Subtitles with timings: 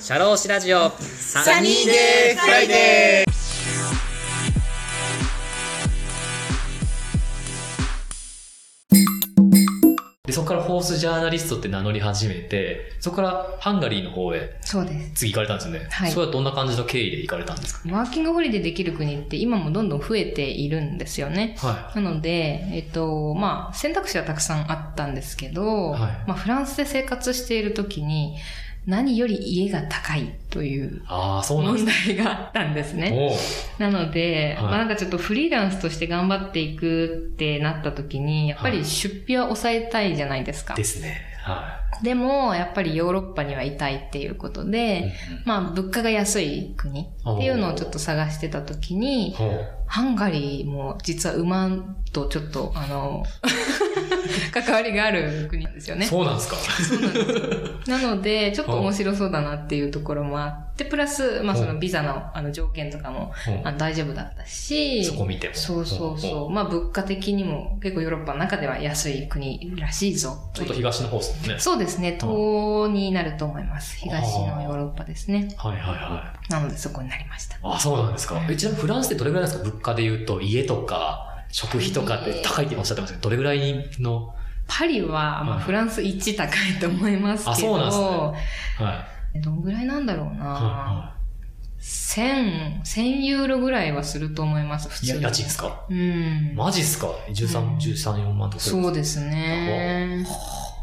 [0.00, 3.30] 社労士ラジオ Sunny Day Friday
[10.26, 15.12] で、そこからホースジャーナリストって名乗り始めて、そこからハンガリーの方へそうです。
[15.14, 15.86] 次行かれたんですよね。
[15.88, 17.88] はいそれはどんな感じの経緯で行かれたんですか？
[17.94, 21.54] ワーキングホリデーできる国って今もどんどん増えているんですよね。
[21.60, 28.34] はなので、えっと、まあ、選択肢はたくさんあったんですけど、はいまあ、フランスで生活している時に、
[28.86, 31.02] 何より家が高いという。
[31.06, 33.12] 問題があったんですね。
[33.14, 40.74] おうなので、はいまあなんかちょっとフリーランスとして頑張っていくってなった時に、やっぱり出費は抑えたいじゃないですか。
[40.74, 41.20] ですね。
[41.44, 44.70] はでも、やっぱりヨーロッパにはいたいっていうことい。
[44.70, 45.12] で、
[45.44, 47.04] まあ物価が安い国っ
[47.38, 49.36] ていうのをちょっと探してた時に、
[49.92, 51.68] ハンガリーも実は馬
[52.14, 53.24] とちょっと、あの、
[54.52, 56.06] 関わりがある国なんですよね。
[56.06, 57.98] そうなんですかそうなんですよ。
[57.98, 63.32] なので、 ちょっと面白そうだなっていうところもあって、プラス、まあそのビザのあの条件とかも
[63.76, 65.54] 大丈夫だったし、そこ見ても。
[65.54, 66.50] そうそうほそう。
[66.50, 70.38] まあ物価的にも結構ヨーロッパの中では安い国らしいぞ。
[70.54, 71.54] ちょっと東の方ですね。
[71.58, 72.16] そうですね。
[72.18, 73.96] 東になると思います。
[73.98, 75.48] 東のヨーロッパですね。
[75.58, 76.52] はいはいはい。
[76.52, 77.58] なのでそこになりました。
[77.62, 78.40] あ、そうなんですか。
[78.48, 79.81] え、ちなみにフランスってどれぐらいなんですか？
[79.82, 84.32] 物価で言うと、家とか、食費とかって高いっておっしゃってますけど、どれぐらいの、
[84.68, 88.06] パリは、まあ、はいフランス一高いと思いますけど、あそうなんですね
[88.86, 89.06] は
[89.42, 90.36] どんぐらいなんだろうな、い。
[90.38, 91.14] は
[91.80, 95.18] 千、千ユーロぐらいはすると思います、普いはい。
[95.18, 95.84] 通家賃ですか？
[95.90, 96.52] うん。
[96.54, 98.62] マジっすか ?13、13、4万とか。
[98.62, 100.24] そうですね。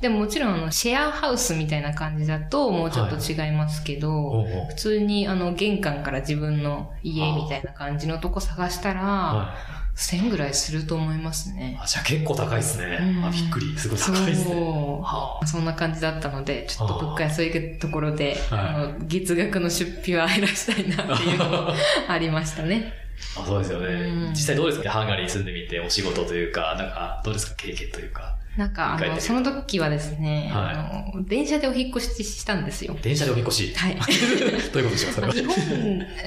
[0.02, 9.80] でももちろん、あの、シェアハウスみたいな感じだと、もうちょっと違いますけど、普通に、あの、玄関から自分の家みたいな感じのとこ探したら、はい。
[10.00, 11.78] 1000ぐらいすると思いますね。
[11.84, 12.98] あ、じゃあ結構高いですね。
[13.02, 13.78] うんあ、びっくり。
[13.78, 14.56] すごい高いですね。
[15.46, 21.74] そんな感じだったので、ちょっと物価安いところで、はいあの、月額の出費は減らしたいなっていうのも
[22.08, 22.94] ありましたね。
[23.38, 24.32] あそうですよねうん。
[24.32, 27.56] 実際どうですかハンガリーに住んでみて、お仕事というか、なんか、どうですか？
[27.58, 28.38] 経験というか。
[28.60, 32.94] なんか、あの、その時はですね、はいあの、電車でお引っ越ししたんですよ。
[33.02, 33.74] 電車でお引っ越し？
[33.74, 33.96] はい。
[34.74, 35.34] どういうことでしょうそれは。
[35.34, 35.56] 日本、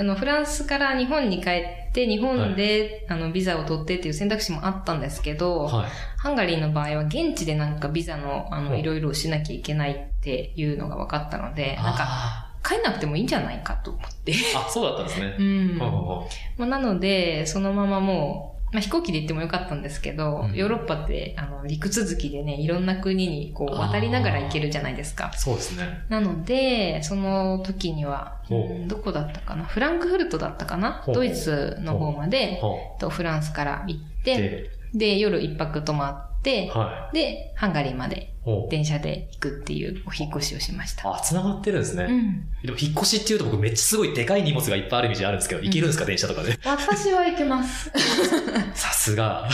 [0.01, 5.89] あの、フランスから日本に帰って、日本で、あの、ビザを取ってっていう選択肢もあったんですけど、はい。
[6.17, 14.33] ハンガリーの場合は現地でなんかビザの、あの、いろいろしなきゃいけないっていうのが分かったので、なんか、あ帰んなくてもいいんじゃないかと思って。
[14.33, 15.43] ーあ、そうだったんですねう。
[15.43, 15.79] ん。
[15.79, 25.39] ほうほうほまあ、なので、そのままもう、まあ、飛行機で行ってもよかったんですけど、うんヨーロッパって、あの、陸続きでね、いろんな国にこう渡りながら行けるじゃないですかう。
[25.39, 26.05] そうですね。
[26.09, 28.41] なので、その時には、
[28.89, 29.65] どこだったかな？
[29.65, 31.05] フランクフルトだったかな？
[31.07, 34.25] ドイツの方まで、ほとフランスから行っう。
[34.25, 38.29] て、で、で、夜一泊泊まって、はで、ハンガリーまで。
[38.71, 41.15] 電車で行くっていうお引っ越しをしました。
[41.15, 42.07] あ、繋がってるんですね。
[42.09, 42.45] うん。
[42.67, 46.59] でも、引っ越しっていうと僕めっちゃすごいでかい荷物がいっぱいあるイメージあるんですけど、行けるんですか電車とかで？
[46.65, 47.93] 私は行けます。
[48.75, 49.49] さすが。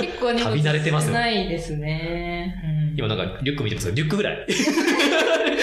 [0.00, 2.62] 結構荷物旅慣れてますねないですね。
[2.64, 4.52] うん今なんかリュック見てますけど、リュックぐらい。
[4.52, 5.56] さすがに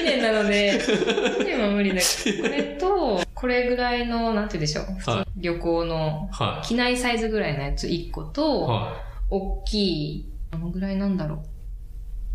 [0.00, 4.84] 1年なので、1年は無理だけど、これと、これぐらいの、なんて言うんでしょう。
[4.98, 8.26] 普通はい旅行の、は機内サイズぐらいのやつ1個い。
[8.32, 9.74] と、は大き
[10.16, 11.42] い、どのぐらいなんだろ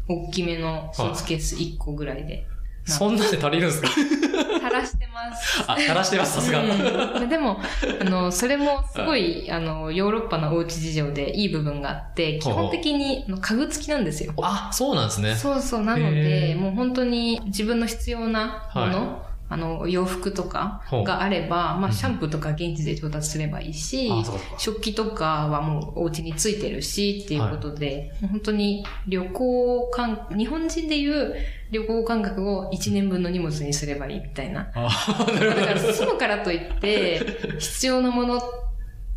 [0.07, 0.27] う。
[0.27, 2.45] 大きめのスーツケース1個ぐらいで。
[2.87, 2.91] い。
[2.91, 3.87] そんなんで足りるんですか？
[3.89, 5.63] 垂らしてます。
[5.67, 6.61] あ、垂らしてます、さすが。
[6.61, 7.59] うんでも、
[8.01, 14.33] あの、それもすごい、あの、ヨーロッパのおうち事情でいい部分があって、基本的に家具付きなんですよ。
[14.41, 15.35] あ、そうなんですね。
[15.35, 24.41] そうそう、なのへで、ーもう本当に自分の必要なもの、はあの、洋服とかがあれば、まあ、うんシャンプーとか現地で調達すればいいし、うかそうか。
[24.57, 31.35] 食器とかはもうお家についてるしっていうことで、もう本当に旅行感、日本人でいう
[31.71, 34.71] 旅行感覚を1年分の荷物にすればいいみたいな。
[34.73, 34.89] あ、
[35.33, 35.61] なるほど。
[35.61, 37.19] だから住むからといって、
[37.59, 38.41] 必要なものっ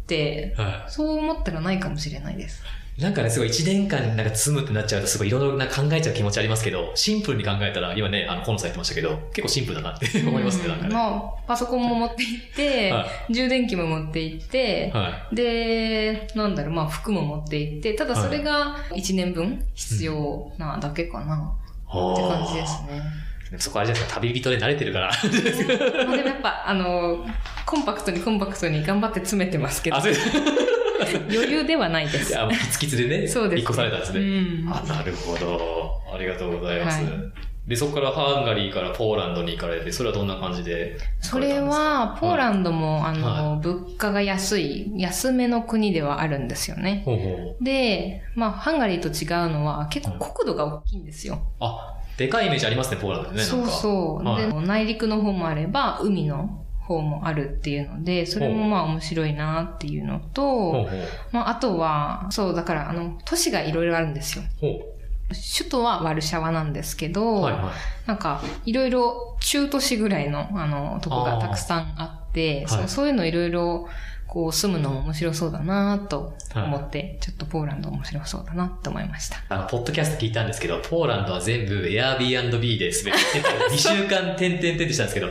[0.07, 2.63] て、はそう思ったらないかもしれないです。
[2.99, 3.03] い。
[3.03, 10.95] なんかね、すごい一年間なんか積むってなっちゃうと、すごいいろいろな考えちゃう気持ちありますけど、シンプルに考えたら、今ね、あの、コノさん言ってましたけど、結構シンプルだなって思いますね、なんかね。
[10.95, 21.55] まあ、パソコンも持って行って、は充電器も持って行って、はで、なんだろう、まあ服も持って行って、ただそれが1年分必要なだけかな、
[21.87, 22.13] い。
[22.13, 23.03] って感じですね。
[23.59, 25.11] そこあれじゃないですか、旅人で慣れてるから。
[26.05, 27.25] まあでもやっぱ、あの、
[27.65, 29.97] コンパクトにコンパクトに頑張って詰めてますけど
[31.31, 32.33] 余裕ではないです。
[32.33, 33.61] いや、もうキツキツでね、そうです。
[33.63, 34.21] 一個されたんですね。
[34.21, 34.73] うん。
[34.73, 35.91] あ、なるほど。
[36.15, 37.05] ありがとうございます。
[37.05, 40.97] はいで、そこからハンガリーからポーランドに行かれて、それはどんな感じで？
[41.21, 47.03] それは、ポーランドも、あの、は物価が安い、安めの国ではあるんですよね。
[47.05, 47.63] ほうほう。
[47.63, 51.43] で、まあ、ハンガリーと違うのは、結構国土が大きいんですよ。
[51.61, 53.43] あ、でかいイメージありますね、ポーランドでね。
[53.43, 54.27] そうそう。
[54.27, 60.89] はいで、内陸の方もあれば、海の方もあるっていうので、それもまあ面白いなっていうのと。
[61.31, 64.45] まああとは、そう、だからあの、都市がいろいろあるんですよ。
[64.59, 64.81] ほ
[65.29, 67.13] 首都はワルシャワなんですけう。
[67.13, 67.63] ど、はいはい。
[68.07, 73.89] なんか、いろいろ中都市ぐらいの、あの、とこがたくさんあって、ーはいそうそういうのいろいろ、
[74.27, 79.43] こう、住むのも面白そうだなと思って、ちょっとポーランド面白そうだなと思いました。
[79.51, 85.29] あの、ポッドキャスト聞いたんですけど、ポーランドは全部 Airbnb で滑ってて、2週間点々点ってしたんですけど、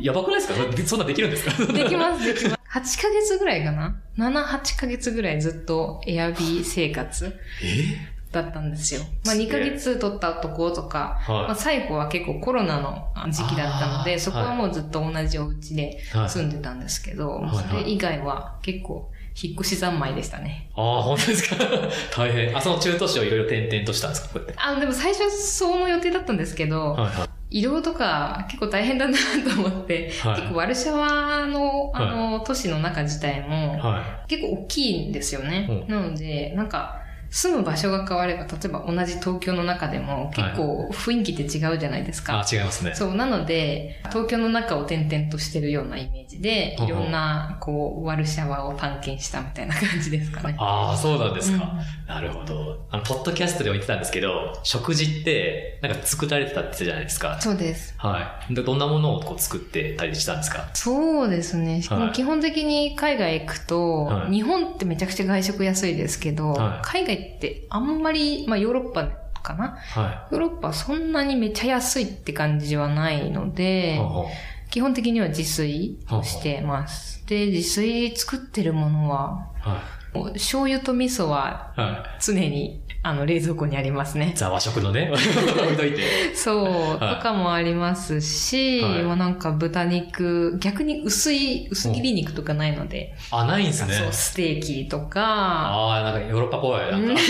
[0.00, 0.54] やばくないですか？
[0.86, 1.72] そんなできるんですか？
[1.72, 2.56] できます、できます。
[2.72, 8.12] 8ヶ月ぐらいかな ?7、8ヶ月ぐらいずっとエアビー生活え？
[8.32, 9.02] だったんですよ。
[9.26, 19.10] まあ2ヶ月取ったとことか、はいまあ、最後は結構コロナの時期だったので、そこはもうずっと同じお家ではい住んでたんですけど、はいそれ以外は結構
[19.40, 20.70] 引っ越し三昧でしたね。
[20.74, 21.56] ああ、本当ですか？
[22.16, 22.56] 大変。
[22.56, 24.28] あ、その中途市をいろいろ点々としたんですか？
[24.28, 24.54] こうやって。
[24.56, 27.28] あ、でも最初はその予定だったんですけど、はいはい。
[27.52, 30.36] 移動とか結構大変だなと思って、はい。
[30.36, 35.86] 結構ワルシャワのあの、都市の中自体も、は結構大きいんですよね。
[35.86, 37.01] うなので、なんか、
[37.32, 42.24] 住む場所が変われば、例えば同じ東京の中でも結構雰囲気って違うじゃないですい。
[42.24, 42.38] か。
[42.40, 42.94] あ、違いますね。
[42.94, 50.54] そう、なので、東京の中を転々としてるようなイメージで、いろんな、こう、ワルシャワを探検したみたいな感じですかね。
[50.58, 51.64] ああ、そうなんですか。
[51.64, 51.82] うん
[52.12, 52.86] なるほど。
[52.90, 57.40] あの、ポッドキャストでも言ってたんですけど、食事って、なんか作られてたって言ってたじゃないですか。
[57.40, 57.94] そうです。
[57.96, 58.54] はい。
[58.54, 60.68] でどんなものをこう作ってたりしたんですか？
[60.74, 61.80] そうですね。
[61.88, 69.08] はい基本的に海外行くと、はい日本ってめちゃくちゃ外食安いですけど、はい海外ってあんまり、まあヨーロッパ
[69.42, 69.76] かな？
[69.94, 73.52] はヨーロッパはそんなにめっちゃ安いって感じはないのい。
[73.52, 74.26] で、ほうほう
[74.70, 77.26] 基本的には自炊をしてます。
[77.26, 79.82] で、自炊作ってるものは、は
[80.34, 81.72] 醤油と味噌は
[82.20, 84.38] 常にあの冷蔵庫にありますねい。。
[84.38, 85.20] ザ和食のね、 置
[85.74, 86.34] いといて。
[86.36, 93.94] そう、はいとかもありますし、はなんか豚肉、逆に薄い、薄切り肉とかないので、あ、ないんですね。
[93.94, 96.80] そう、ステーキとか、ああ、なんかヨーロッパっぽい。
[96.80, 97.20] なんか。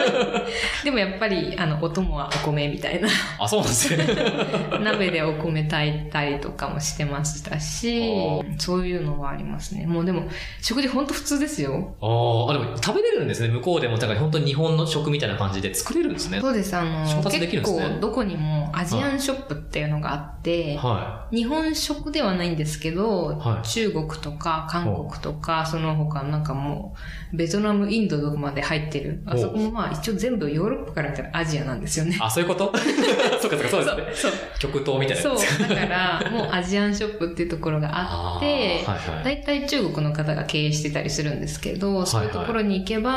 [0.82, 3.08] でもやっぱり、あの、お供はお米みたいな。
[3.38, 4.06] あ、そうなんですね。
[4.80, 9.86] 鍋でお米炊いたりとかもしてましたしあ、そういうのはありますね。
[9.86, 10.24] もうでも、
[10.62, 11.94] 食事ほんと普通ですよ。
[12.00, 12.08] ああ、
[12.52, 13.48] でも食べれるんですね。
[13.48, 16.40] 向こうでも、なんか本当に日本の食みたいな感じで作れるんですね。
[16.40, 16.74] そうです。
[16.76, 26.94] あの、調達できるんですね結構どこにもアジアンショップっていうのがあって、は日本食ではないんですけど、はい中国とか韓国とか、その他なんかも
[27.32, 29.22] う、ベトナム、インドどこまで入ってる。
[29.26, 32.18] あそこもまあ一応全部ヨーロッパから見たらアジアなんですよねい。
[32.22, 32.72] あ、そういうこと？
[33.40, 34.32] そうかそうか、そうですね。
[34.58, 35.68] 極東みたいなそう。
[35.68, 43.10] だから、もうアジアンショップっていうところがあって、はいはい大体中国の方が経営してたりするんですけど、そういうところに行けば、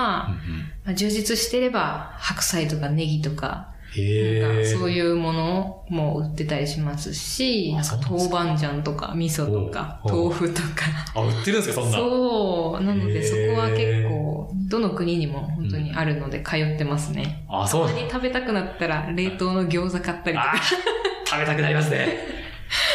[0.45, 3.67] うんうんまあ充実してれば、白菜とかネギとか。
[3.93, 10.67] なんかそういうものも売ってたりしますし、なんです豆板醤とか味噌とか豆腐とか。
[11.13, 11.97] あ、売ってるんですか、そんな？
[11.99, 12.83] そう。
[12.85, 17.43] なのでそこは結構、どの国にも本当にあるので通ってますね。
[17.49, 20.59] あ、そうたまに食べたくなったら冷凍の餃子買ったりとあか。
[21.25, 22.40] 食べたくなりますね。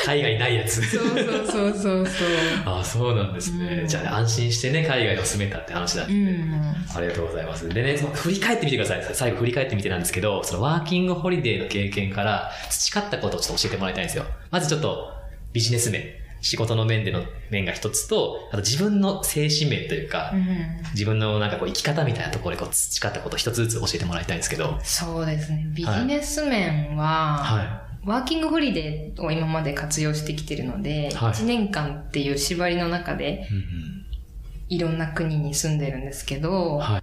[0.04, 0.82] 海外ないやつ。
[0.82, 2.28] そうそうそうそうそう。
[2.64, 3.80] あ、そうなんですね。
[3.82, 6.14] うんじゃあ、安心してね、海外を住めたって話なんう。
[6.14, 6.76] ん。
[6.94, 7.68] ありがとうございます。
[7.68, 9.14] でね、その振り返ってみてください。
[9.14, 14.24] 最後振り返ってみてなんですけど、そのワーキングホリデーの経験から培ったことをちょっと教えてもらいたいんですよ。
[14.50, 15.12] まずちょっと
[15.52, 16.04] ビジネス面、
[16.40, 20.46] 仕事の面での面が一つと、あと自分の精神面というか、うん
[20.92, 24.78] 自分のなんかこう生き方みたいなところでこう培ったことを一つずつ教えてもらいたいんですけど。
[24.82, 25.66] そうですね。
[25.74, 33.48] ビジネス面は、はワーキングホリデーを今まで活用してきてるので、はい1年間っていう縛りの中で
[34.68, 34.78] い。
[34.78, 37.02] ろんな国に住んでるんですけど、はい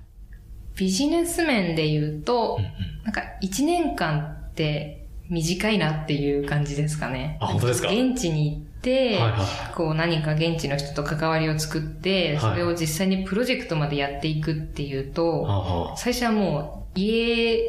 [0.75, 2.59] ビジネス面で言うと
[3.03, 7.37] なんか1年間って短いなっていう感じですかね。
[7.41, 7.89] あ本当ですか？
[7.89, 15.13] 現地に行って、はいはこう何か現地の人と関わりを作って、はいそれを実際にプロジェクトまでやっていくっていうい。
[15.13, 17.59] と、ああ最初はもう家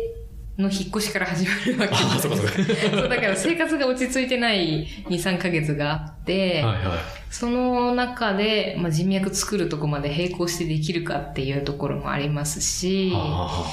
[0.58, 2.48] の引っ越しから始まるわけああ、そこそこ。
[2.48, 6.98] そう、だから生活が落ち着いてない2、3ヶ月があって、はいはい。
[7.30, 13.64] その中で、まあ、人脈作るとこまで並行してできるかっていうところもありますし、あ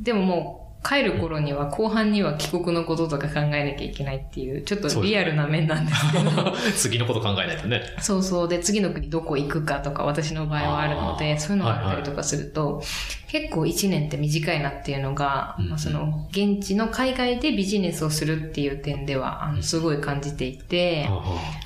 [0.00, 7.82] でももう帰る頃には後半には帰国のこととか考えなきゃいけないっていう、ちょっとリアルな面なんですけど、あ 次のこと考えないとね。
[8.00, 8.48] そうそう。
[8.48, 12.82] で、次の国どこ行くかとか私の場合はあるので、そういうのがあったりとかすると、
[13.28, 21.08] 結構1年って短いなっていうのが、うんまあ、その、現地の海外でビジネスをするっていう点では、あの、すごい感じていて、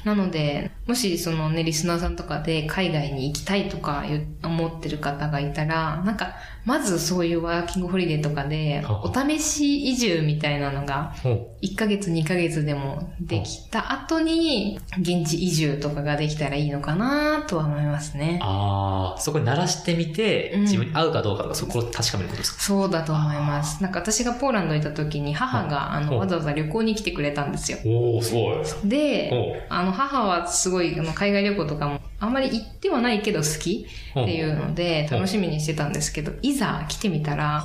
[0.04, 18.38] なので、もしそのね、リスナーさんとかで海外に行きたいとかいう思ってる方がいたら、なんか、まずそういうワーキングホリデーとかで、お試し移住みたいなのが、ほ1ヶ月2ヶ月でもできた後に、現地移住とかができたらいいのかなとは思いますね。
[18.42, 22.60] ああ、そこに慣らしてみて、うん自分に合うかどうかとか、そこを確かめることですか？
[22.62, 23.82] そうだと思います。
[23.82, 27.78] なんか私がポーランドにいた時に母が、あの、わざわざ旅行に来てくれたんですよ。
[27.86, 28.88] おおすごい。
[28.88, 34.22] で、ほあの、母はすごい、あの、海外旅行とかも、あんまり行ってはないけど好きう。
[34.22, 37.62] っていうので、楽しみにしてたんですけど、いざ来てみたら。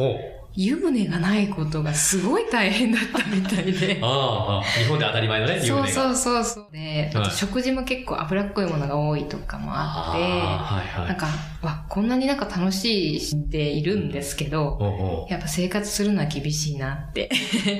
[0.61, 3.97] 湯船がないことがすごい大変だったみたいで。
[4.03, 6.67] ああ、日本で当たり前のね、そううそうそうそう。
[6.73, 11.07] で、あはいと食事も結構脂っこいものが多いとかもあって、はいはい。
[11.07, 11.27] なんか、
[11.61, 17.29] わ、こんなになんか楽しいしているんですけど、ほうほうやっぱ生活するのは厳しいなって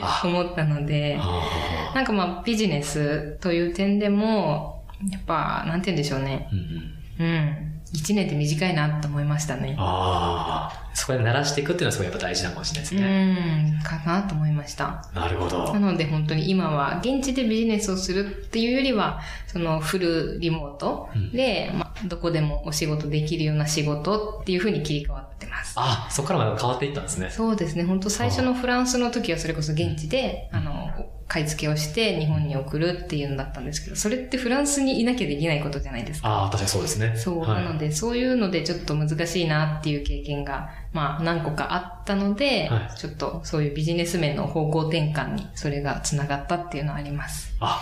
[0.02, 6.48] あ 思ったので、あなんかまあビジネスという点でも、やっぱ、なんて言うんでしょうね。
[6.50, 7.70] ーうんうんうん。
[7.92, 9.76] 一年って短いなと思いましたね。
[9.78, 13.80] ああ、そこで慣らしていくっていうのはすごいやっぱ大事なのかもしれないですうね。
[13.80, 15.06] ん、かなと思いました。
[15.16, 15.80] なるほどな。
[15.80, 25.74] ので本当に今は現地でビジネスをするっていうよりは、そのフルリモートで、まあ、どこでもお仕事できるような仕事っていう風に切り替わってます。
[25.78, 27.30] あ、そこからまた変わっていったんですね。
[27.32, 27.86] そうですね。
[27.86, 30.90] 本当最初のフランスの時はそれこそ現地で、あの、
[31.30, 36.28] 買い付けをして日本に送るっていうのだったんですけど、それってフランスにいなきゃできないことじゃないですか。
[36.28, 37.16] ああ、確かにそうですね。
[37.16, 47.56] そう、はいなので、そういうのでちょっと難しいなっていう経験が、まあ何個かあったので、はいちょっとそういうビジネス面の方向転換にそれが繋がったっていうのはあります。
[47.60, 47.80] あ、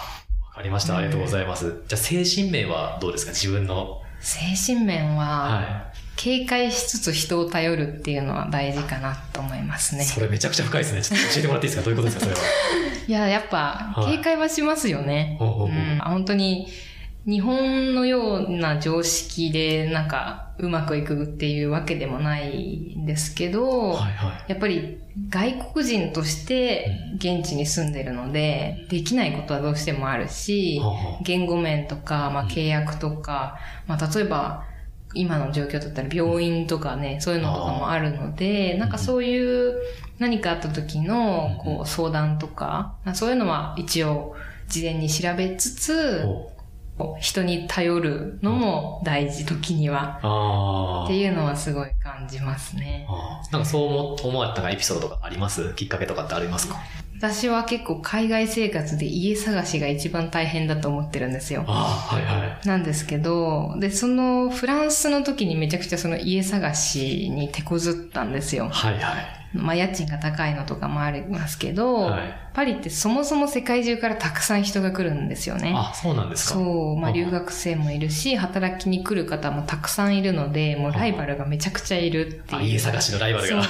[0.49, 0.97] わかりました。
[0.97, 1.83] ありがとうございます。
[1.87, 3.31] じゃあ精神面はどうですか？
[3.31, 4.01] 自分の。
[4.19, 4.39] 精
[4.73, 9.99] 神面は、は警戒しつつ人を頼るっていうのは大事かなと思いますい。
[9.99, 10.03] ね。
[10.03, 11.01] それめちゃくちゃ深いですね。
[11.01, 11.89] ちょっと教えてもらっていいですか？
[11.89, 12.35] どういうことですか？
[12.35, 12.47] それは。
[13.07, 15.37] いや、やっぱはい警戒はしますよね。
[15.39, 16.67] ほうん、本当に
[17.25, 24.51] 日本のような常識でなんかうまくいくっていうわけでもないんですけど、はいはい。
[24.51, 24.97] やっぱり
[25.29, 30.81] 外国人として現地に住んでるので、できないことはどうしてもあるし
[31.23, 34.63] 言語面とか、まあ契約とか、まあ例えば、
[35.19, 39.75] 今の状況だったら病院とかね、そういうのとかもあるので、なんかそういう
[40.19, 44.35] 何かあった時のこう相談とか、そういうのは一応
[44.67, 46.25] 事前に調べつつ、
[47.19, 51.05] 人に頼るのも大事時には。
[51.05, 53.07] っていうのはすごい感じますね。
[53.51, 55.73] なんかそう思思われたエピソードとかあります？
[55.75, 56.77] きっかけとかってありますか？
[57.17, 61.65] 私は結構海外生活で家探しが一番大変だと思ってるんですよ。
[61.67, 62.67] ああ、はいはい。
[62.67, 68.69] なんですけど、で、そのフランスの時にめちゃくちゃその家探しに手こずったんですよ。
[68.69, 69.37] はいはい。
[69.53, 75.73] まあ家賃が高いのとかもありますけど、はいパリってそもそも世界中からたくさん人が来るんですよね。
[75.75, 76.55] あ、そうなんですか。
[76.55, 82.61] そう、まああ留学生もいるし、働きに来る方もたくさんいるので、もうライバルがめちゃくちゃいるっていう。
[82.61, 83.61] あ家探しのライバルが。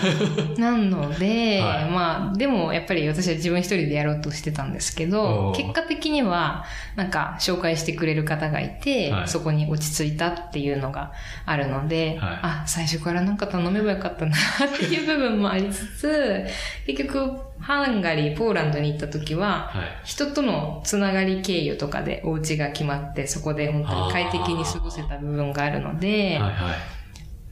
[0.58, 1.90] なので、 はい。
[1.92, 5.58] まあ、でもやっぱり私は自分一人でやろうとしてたんですけおど、ー。
[5.58, 6.64] 結果的には、
[6.96, 9.28] なんか紹介してくれる方がいて、はい。
[9.28, 11.12] そこに落ち着いたっていうのが
[11.46, 12.40] あるので、はい。
[12.42, 16.46] あ、最初からなんか頼めばよかったなっていう部分もありつつ、
[16.86, 20.02] 結局、ハンガリー、ポーランドに行った時は、はい。
[20.04, 26.98] 人とのつながり経由とかでお家が決まって、そこで本当に快適に過ごせた部分があるので、はいはい。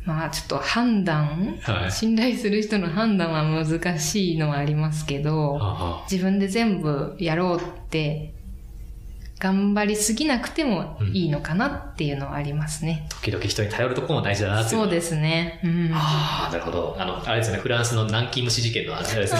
[0.05, 8.33] まあちょっと判断、はい信頼する人の判断は難しいのはありますけど、あ自分で全部やろうって、
[9.45, 13.05] 頑張りすぎなくてもいいのかなっていうのはありますね。
[13.09, 15.59] 時々人に頼るところも大事だなっていうそうですね。
[15.63, 15.91] うん。
[15.93, 16.95] ああ、なるほど。
[16.97, 19.39] あの、あれですよね、フランスの南京虫事件のあれですね。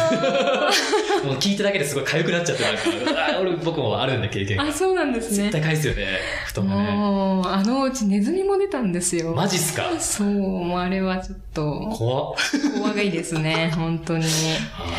[1.25, 2.81] もう聞いただけですごい痒くなっちゃって、なんか、
[3.29, 4.61] あー俺、僕もあるんで経験。
[4.61, 5.51] あ、そうなんですね絶。
[5.51, 6.07] 対痒いですよね、
[6.47, 6.91] 布団がね。
[6.91, 9.33] もう、あのうちネズミも出たんですよ。
[9.33, 9.89] マジっすか？
[9.99, 12.35] そう、もうあれはちょっと、怖っ。
[12.77, 14.23] 怖いですね、 本当に。
[14.23, 14.29] あー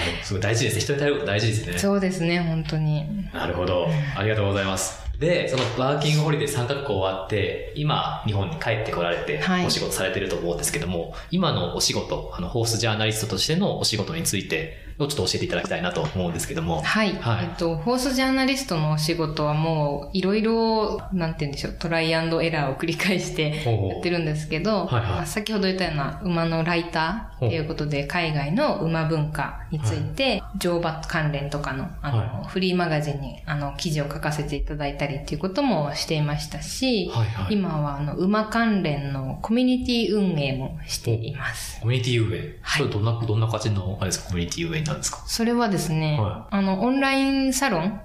[0.06, 0.80] でもすごい大事ですね。
[0.80, 1.78] 人に頼ること大事ですね。
[1.78, 3.04] そうですね、本当に。
[3.32, 3.88] なるほど。
[4.16, 5.06] ありがとうございます。
[5.18, 16.82] で、そのワーキングホリデー3カ国終わって、今、日本に帰ってこられては、いお仕事されてると思うんですけども、今のお仕事、あの、ホースジャーナリストとしてのお仕事について、をちょっと教えていただきたいなと思うんですけども。
[16.82, 17.12] はい。
[17.14, 37.55] はいえっと、ホースジャーナリストのお仕事はもう、いろいろ、なんて言うんでしょう、トライアンドエラーを繰り返してやってるんですけど、はいはいまあ先ほど言ったような馬のライターっていうことで、海外の馬文化について、乗馬関連とかの、あの、はフリーマガジンに、あの、記事を書かせていただいたりっていうこともしていましたし、はいはい。
[37.55, 41.81] 今は、あの、馬関連のコミュニティ運営もしています。
[41.81, 42.38] コミュニティ運営。
[42.62, 45.23] はいそれどんな、どんな感じの、あれですか、コミュニティ運営になるんですか？
[45.26, 48.00] それはですね、はあの、オンラインサロン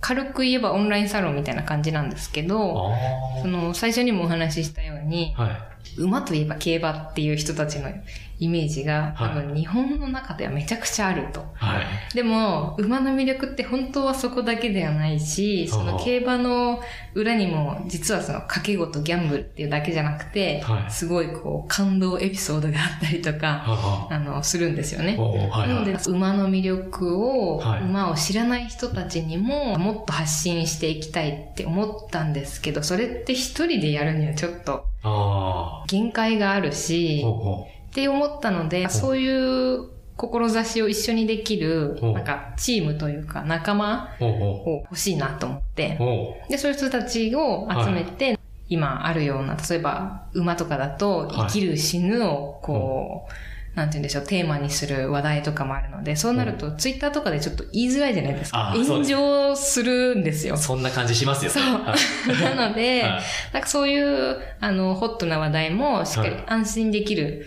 [0.00, 5.42] 軽く言えばオンラインサロンみたいな感じなんですけうど、あその最初にもお話ししたように、あ。
[5.42, 5.52] はい。
[5.98, 7.90] 馬といえば競馬っていう人たちの
[8.42, 11.44] イメージが、はい多分日本の中ではめちゃくちゃあると。
[11.54, 12.14] はい。
[12.14, 16.80] でも、馬の魅力って本当はそこだけではないし、その競馬の
[17.14, 25.16] 裏にも、実はその賭け事、ギャンブルっていうだけじゃなくて、はいすごいこう、感動エピソードがあったりとか、はあの、するんですよね。
[25.18, 36.72] おーはいなのではい。、馬の魅力を、はい馬を知らない人たちにも、もっと発信していきたいって思ったんですけど、それって一人でやるにはちょっとあ限界があるあ。
[36.72, 45.98] し、ほうほって思ったので、そういう志を一緒にできる、なんか、チームというか、仲間を欲しいなと思って
[46.48, 51.36] で、そういう人たちを集めて、今あるような、例えば、馬とかだと、はい。
[51.48, 58.72] 生きる死ぬを、こう、なんて言うんでしょう、テーマにする話題とかもあるので、そうなると、ツイッターとかでちょっと言いづらいじゃないですか。
[58.74, 59.10] うです。
[59.10, 60.54] 上するんですよ。
[60.54, 60.58] う。。
[60.58, 61.52] そんな感じしますよ。
[61.52, 61.60] ね。
[61.60, 61.64] そう。
[61.82, 62.54] はい。
[62.56, 63.22] なので、はい。
[63.52, 66.44] なんかそういう、あの、ホットな話題もしっかりはい。
[66.48, 67.46] 安心できる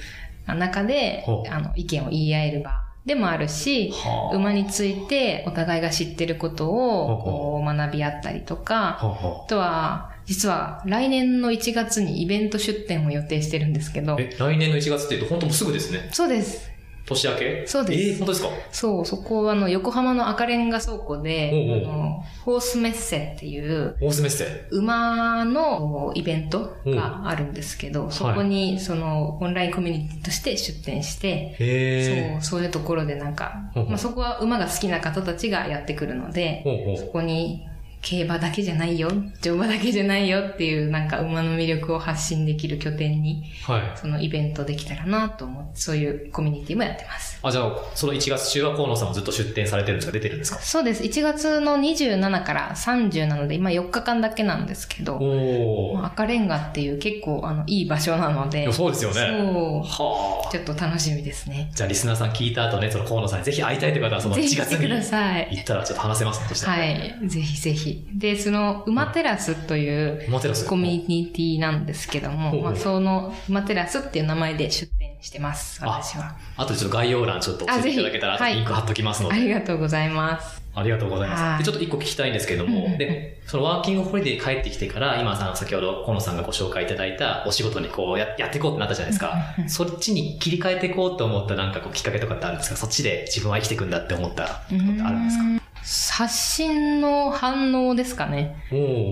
[0.53, 16.09] 中で、あの、意見を言い合える場でもあるし、はあ馬についてお互いが知ってることを、学び合ったりとか、あとは、実は来年の1月にイベント出店を予定してるんですけどう。、え、来年の1月って言うと本当もうすぐですね。
[16.11, 16.74] そうです。
[17.05, 17.67] 年明け？
[17.67, 18.09] そうです。
[18.09, 18.49] えー、本当ですか？
[18.71, 21.93] そう、そこはあの、横浜の赤レンガ倉庫で、おうおう。
[21.93, 24.67] あのホースメッセっていう、大須メッセ。
[24.71, 37.67] 馬のイベントがあるんですけど、そこにそのオンラインコミュニティとして出展して、へそう、そういうところでなんか、まあ、そこは馬が好きな方たちがやってくるので、ほうほそうこに
[38.07, 39.09] 競馬だけじゃないよ、
[39.41, 43.81] 乗馬だけじゃないよっていうなんか馬の魅力を発信できる拠点に、はい。
[43.97, 47.39] そのイベントできたらなと思って、そういうコミュニティもやってます。
[47.41, 50.13] あ、じゃあ、その1月中は河野さんもずっと出店されてるんですか？
[50.13, 51.01] 出てるんですかそうです。
[51.03, 56.05] 1月の27から30なので、今4日間だけなんですけど、おー。
[56.05, 59.15] 赤レンガっていう結構あのいい場所なのでそうですよね。
[59.15, 60.51] そうはあ。
[60.51, 61.71] ちょっと楽しみですね。
[61.73, 65.57] じゃあ、リスナーさん聞いた後ね、その河野さんにぜひ会いたいという方は、その1ぜひ来月に。
[65.57, 66.73] 行ったらちょっと話せますね、そしたら。
[66.77, 67.15] はい。
[67.25, 67.94] ぜひぜひ。
[68.13, 70.25] で、その、馬テラスという。
[70.67, 76.35] コミュニティなんですけども、まあ、その、馬テラスっていう名前で出店してます、私は。
[76.57, 79.35] あとちょっと概要欄ちょっと教えていただけたら、リンク貼っときますので。
[79.35, 80.63] ありがとうございます。
[80.77, 81.43] ありがとうございます。
[81.43, 89.55] はいで、ちょっと一個聞きたいんですけれども、で、そのワーキングホリデー帰ってきてから、今さん、先ほど河野さんがご紹介いただいたお仕事にこうややっていこうってなったじゃないですか。
[89.67, 92.75] そっちに切り替えていこうと思ったなんかこうきっかけとかってあるんですか？
[92.75, 95.64] そっちで自分は生きていくんだって思ったことってあるんですか？
[96.11, 98.55] 発信の反応ですかね。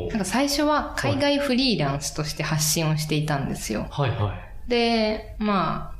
[0.09, 3.87] なんか最初は海外フリーランスとして発信をしていたんですよ。
[3.91, 4.35] はいは
[4.67, 5.92] で、まあ、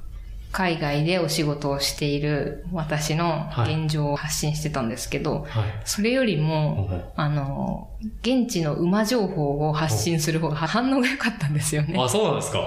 [0.54, 5.50] 海外でお仕事をしている私の現状を発信してたんですけど、い。
[5.50, 5.82] はい。
[5.84, 7.90] それよりも、あの、
[8.22, 11.96] 現地の馬情報を発信する方が反応が良かったんですよね。
[12.00, 12.60] あ、そうなんですか。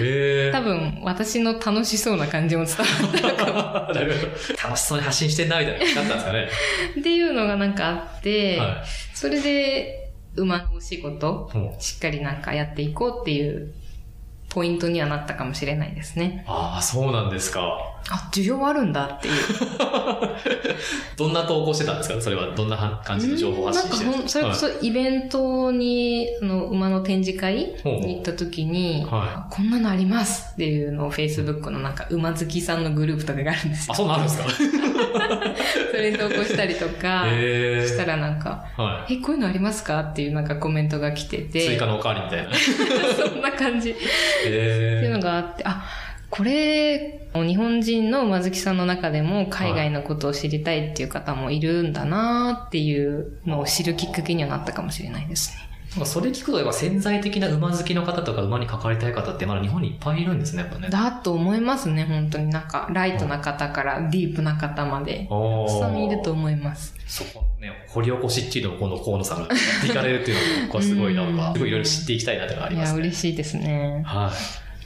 [0.00, 0.52] へえ。
[0.52, 4.02] 多分、私の楽しそうな感じも伝わったのかも。
[4.62, 5.84] 楽しそうに発信してんな、みたいな。
[5.84, 6.48] だったんですかね。
[7.00, 11.50] っていうのがなんかあって、はそれで、馬のお仕事、
[11.80, 13.74] しっかりなんかやっていこうっていう
[14.52, 16.44] ポイントにはなったかもしれないですね。
[16.46, 17.91] ああ、そうなんですか。
[18.10, 19.34] あ、需要あるんだっていう。
[21.16, 22.20] どんな投稿してたんですか？
[22.20, 33.96] それはどんな感じの情報発信してなんかそれこそイベントに、その馬の展示会に行った時に、はこんなのありますっていうのを Facebook のなんか馬好きさんのグループとかがあるんですあ、よ。
[33.96, 34.44] そうなんですか？
[35.92, 37.26] それに投稿したりとか。
[37.86, 40.00] したらなんか、はえ、こういうのありますか？
[40.00, 41.44] っていうなんかコメントが来てい。
[41.46, 42.52] て、追加のおかわりみたいな。
[42.54, 43.90] そんな感じ。
[43.90, 43.94] っ
[44.44, 45.82] ていうのへがあって、あ、
[46.32, 56.00] これ、日本人の馬好きさんの中でも海外のことを知りたいっていう方もいるんだなっていうのを知るきっかけにはなったかもしれないですね。
[56.00, 56.06] え。
[56.06, 60.88] それ聞くと、やっぱ潜在的な馬好きの方とか馬に関わりたい方ってまだ日本にいっぱいいるんですね、やっぱね。
[60.88, 65.26] だと思いますね、本当になんか、ライトな方からディープな方まで。
[65.28, 66.94] おたくさんいるとー思います。
[67.06, 69.48] そこのね、掘り起こしっていうのをこの河野さんがや
[69.80, 73.00] っていかれるっていうのも、これすごいなんか、 うんすごいいろいろ知っていきたいなっていうのがありいや、ますね。
[73.00, 74.02] 嬉しいですね。
[74.06, 74.30] はい。
[74.30, 74.32] あ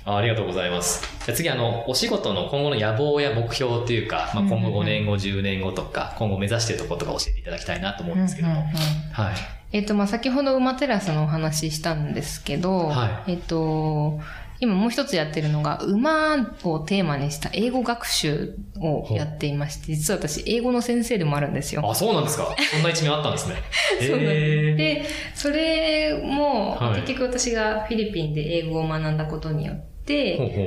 [0.06, 1.02] ありがとうございます。
[1.24, 8.64] じゃあ次、あの、お仕事の今後の野望や目標っていうか、まあ、今後5年後、10年後とか、今後目指しているところとか教えていただきたいなと思うんですけども。
[9.12, 9.34] はい。
[9.72, 14.20] えっ、と、まあ、先ほど馬テラスのお話ししたんですけど、はえっ、と、
[14.60, 21.82] 今もう一つやってるのが、馬をテーマにした英語学習をやっていまして、実は私、英語の先生でもあるんですよ。
[21.84, 22.54] あ、そうなんですか。
[22.72, 23.56] そんな一面あったんですね。
[24.00, 29.95] そうなんですで、それも、はい結局私がフィリピンで英語を学んだことによって、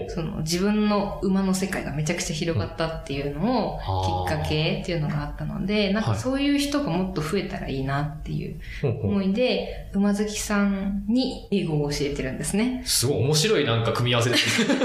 [0.10, 8.60] その自分の馬の世界がめちゃくちゃ広がったっていうのをきっかけっていうのがあったので、なんかそういう人がもっと増えたらいいなっていう
[9.04, 12.84] 思いで、馬好きさんに英語を教えてるんですね。
[12.86, 14.30] すごい面白いなんか組み合わせ。
[14.30, 14.76] ですね。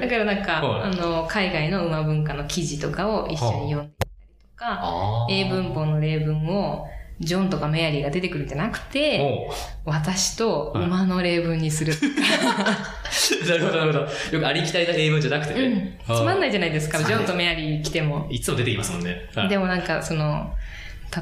[0.00, 0.90] だからなんか、はい。
[0.92, 6.86] あの、海外の馬文化の記事とかを一緒に読んでたりとか、英文法の例文を
[7.18, 9.48] ジョンとかメアリーが出てくるんじゃなくて、
[9.84, 11.94] 私と馬の例文にする。
[13.48, 14.00] なるほど、なるほど。
[14.00, 14.08] よ
[14.40, 15.98] くありきたりな英文じゃなくてうんね。。
[16.04, 16.52] つまんないい。
[16.52, 18.26] じゃないですか、ジョンとメアリー来ても。
[18.30, 19.28] いつも出てきますもんね。
[19.34, 20.52] はいでもなんかその、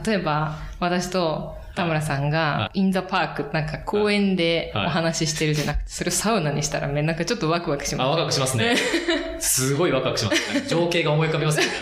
[0.04, 8.76] 例えば私と田村さんが、インザパーク、なんか公園でお話ししてるじゃなくて、それをサウナにしたらめなんかちょっとワクワクしあ、まワクワクしますね。
[9.40, 10.64] すごいワクワクしますね。
[10.68, 11.72] 情景が思い浮かびますよね。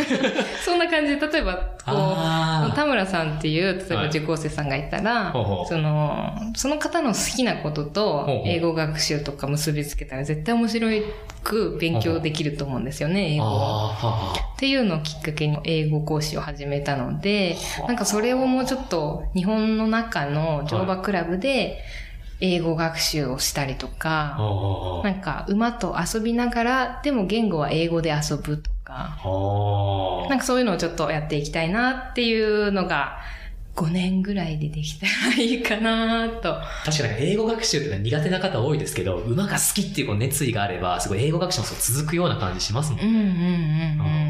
[0.59, 0.64] す。
[0.64, 10.92] そんな感じで、例えば、こあう、田村さんっていう、例えば受講生さんがいたら、ほうほうその、その方の好きなことと英語学習とか結びつけたら絶対面白
[11.42, 13.44] く勉強できると思うんですよね、英語
[14.55, 21.83] っていうのをきっかけに英語講師を始めたので、なんかそれをもうちょっと日本の中の乗馬クラブで
[22.40, 33.18] 英語学習をしたりとか、あなんか馬と遊びながら、でも言語は英語で遊ぶとか、あなんかそういうのをちょっとやっていきたいなっていうのが
[33.74, 36.61] 5年ぐらいでできたらいいかなと。
[36.85, 43.22] 確かに英語学習って苦手な方多いですけど、馬が好きっていう熱意があれば、すごい英語学習も続くような感じしますもんうんうんうん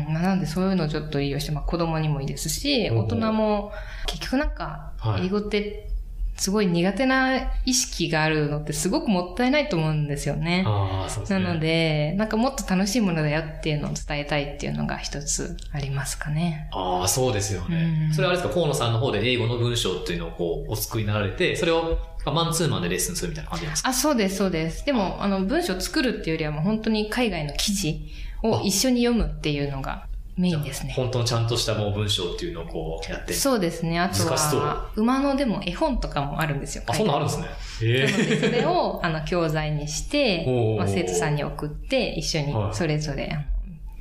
[0.06, 0.12] うん。
[0.12, 3.72] まあなんでそういうのをちょっと利用して、まあ子供にもいいですし、大人も
[4.06, 5.91] 結局なんかはい英語って
[6.36, 10.64] すごい苦手な意識があるのってすごくもったいないと思うんですよね。
[10.66, 11.44] ああ、そうですね。
[11.44, 16.68] なので、なんかもっと楽しいものだよっていうのを伝えたいっていうのが一つありますかね。
[16.72, 18.06] ああ、そうですよね。
[18.08, 23.88] うんそれはあれですか、河野さんの方で英語の文章っていうのをこう、お作りになられて、それをまあマンツーマンでレッスンするみたいな感じなんですか？
[23.90, 24.84] あ、そうです、そうです。
[24.84, 28.00] でも、あの、文章を作るっていうよりはもう本当に海外の記事
[28.42, 30.94] を一緒に読むっていうのがメインですね。
[30.96, 33.34] 本当のちゃんとしたもう文章っていうのをこうやって。
[33.34, 33.98] そうですね。
[34.00, 36.84] あとは、馬のでも絵本とかもあるんですよ。
[36.86, 37.46] あ、そんなんあるんですね。
[37.82, 40.46] えなので、それを、あの、教材にして
[40.78, 43.44] まあ、生徒さんに送って、一緒にはいそれぞれ、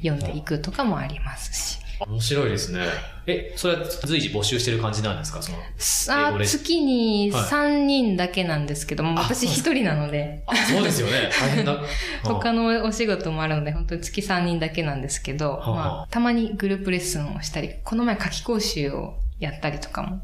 [0.02, 1.81] 読んでいくとかもありますし。
[2.08, 2.80] 面白いですね。
[3.28, 5.42] え、それは随時募集してる感じなんですか？
[5.42, 11.30] その、英あ月にはい3人だけなんですけども、あ私一人なので、あ、そうですよね。
[11.40, 11.78] 大変だ。
[12.24, 20.20] 他のお仕事もあるので、本当に月3人だけなんですけど、はあまあ、たまにグループレッスンをしたり、この前夏季講習をやったりとかも、あ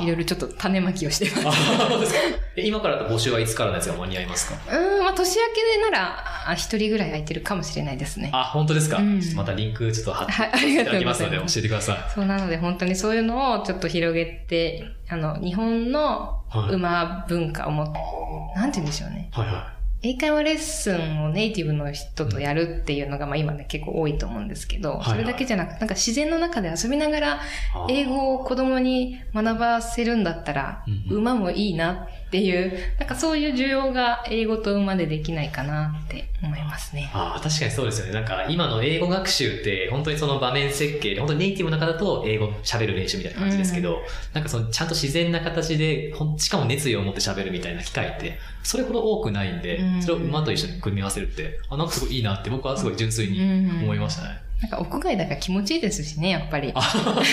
[0.00, 1.58] いろいろちょっと種まきをしてます。
[2.56, 4.56] 今から募集はいつからのやつが間に合いますか？
[4.68, 8.30] うーん、まあ、年明けでなら、あ一人ぐらい空いてるかもしれないですね。
[8.32, 11.98] あ、本当ですか、うんまたリンクちょっと貼ってはいただきますので教えてください。
[12.14, 17.92] そうなので本当にそういうのをちょっと広げて、あの、日本のはい馬文化をもっと、
[18.60, 19.30] なんて言うんでしょうね。
[19.32, 27.40] はいは英会話レッスンをネイティブの人とやるっていうのが、まあ今ね結構多いと思うんですけど、はいそれだけじゃなくて、なんか自然の中で遊びながら
[27.88, 27.92] い。
[27.92, 37.10] 英語を子供に学ばせるんだったらうん、馬もいいなっていう、なんかそういう需要が英語と馬でできないかなって思いますね。
[37.12, 38.14] ああ、確かにそうですよね。
[38.14, 43.98] なんか今の英語学習って本当にその場面設計で、本当にネイティブの方だと英語喋る練習みたいな感じですけど、
[44.32, 53.38] なんかそのちゃんと自然な形で、しかも熱意を持って喋るみたいな機会って、それほど多くないんで、うんそれを馬と一緒に組み合わせるって、あ、なんかすごいいいなって僕はすごい純粋に
[53.82, 54.40] 思いましたね。
[54.62, 56.70] なんか屋外だから気持ちいいですしね、やっぱり。
[56.72, 56.80] あ、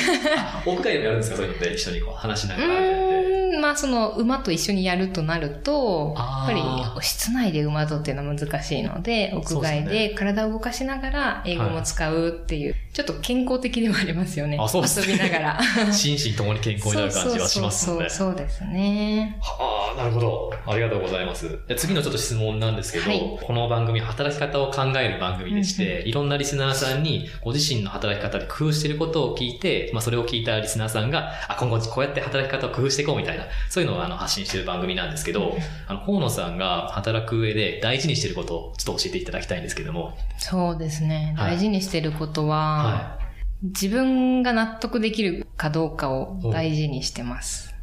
[0.66, 3.19] 屋外でもやるんですかそういうのって一緒にこう話しなうがらみたいな
[3.60, 14.58] まあその馬と一緒にやるとなると、やあっーぱり室内で馬とっていうのは難しいので、屋外で体を動かしながら英語も使うっていう、ちょっと健康的でもありますよね。
[14.60, 15.60] あそうですね遊びながら。
[15.94, 17.86] 心身ともに健康になる感じはします。
[17.86, 19.38] そうそうですね。
[19.42, 20.54] はあ、なるほど。
[20.66, 21.60] ありがとうございます。
[21.68, 35.58] で次のちょっと質問なんですけど、はいこの番組、働き方を考える番組でして、いろんなリスナーさんにご自身の働き方で工夫していることを聞いて、まあそれを聞いたリスナーさんが、あ、今後こうやって働き方を工夫していこうみたいな、そういうのをあの発信している番組なんですけど、
[35.88, 40.18] あの、河野さんが働く上で大事にしていることをちょっと教えていただきたいんですけども。
[40.38, 41.34] そうですね。
[41.38, 43.20] はい大事にしてることは、は
[43.62, 47.76] 自分が納得できるかどうかを大事にしてます。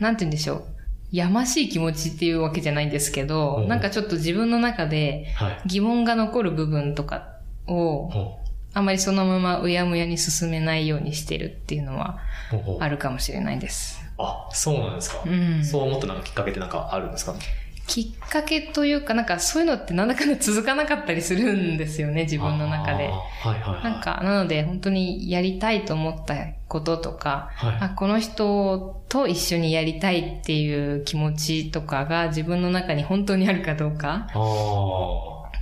[0.00, 0.64] なんて言うんでしょう。
[1.12, 5.60] やましい気持ちっていうわけじゃないんですけど、うんなんかちょっと自分の中ではい。
[5.66, 8.10] 疑問が残る部分とかを、
[8.72, 12.18] あまりそのままうやむやに進めないようにしてるっていうのは
[12.80, 14.03] あるかもしれないです。
[14.18, 15.22] あ、そうなんですか。
[15.26, 15.64] うん。
[15.64, 17.34] そう思ったなんかきっかけってなんかあるんですか？
[17.86, 23.04] きっかけというか、なんかそういうのってなんだかんだ続かなかったりするんですよね、自分の中で。
[23.04, 23.84] はいはいはい。
[23.84, 26.34] なんか、なので本当にやりたいと思った
[26.66, 34.28] こととか、はいあこの人と一緒にやりたいっていう気持ちとかが自分の中に本当にあるかどうか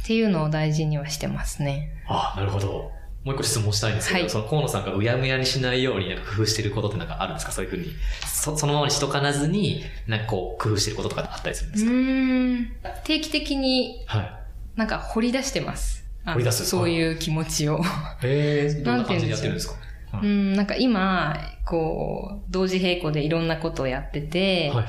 [0.00, 1.88] っていうのを大事にはしてますね。
[2.06, 2.92] あー、なるほど。
[3.24, 7.52] もう一個質問したいんですけど、はいその河野さんがうやむやにしないようになんか工夫してることってなんかあるんですか？
[7.52, 7.92] そういうふうに。
[8.26, 12.72] そそのままにしとかなずに、なんかこう工夫してることとかあったりするんうですか、ーん。
[13.04, 14.32] 定期的にはい。
[14.74, 16.04] なんか掘り出してます。
[16.24, 17.80] 掘り出すそういう気持ちを。
[18.22, 19.74] えー、どんな感じでやってるんですか？
[20.16, 24.86] はいうん、なんか今、こう、同時並行でいろんなことをやってて、はいはい。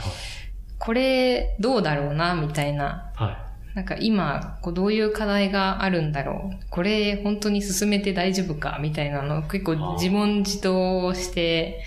[0.79, 3.11] これどうだろうな、みたいな。
[3.15, 3.37] はい。
[3.75, 6.57] なんか今、こうどういう課題があるんだろう？
[6.69, 8.77] これ本当に進めて大丈夫か？
[8.81, 11.83] みたいなのを結構自問自答して、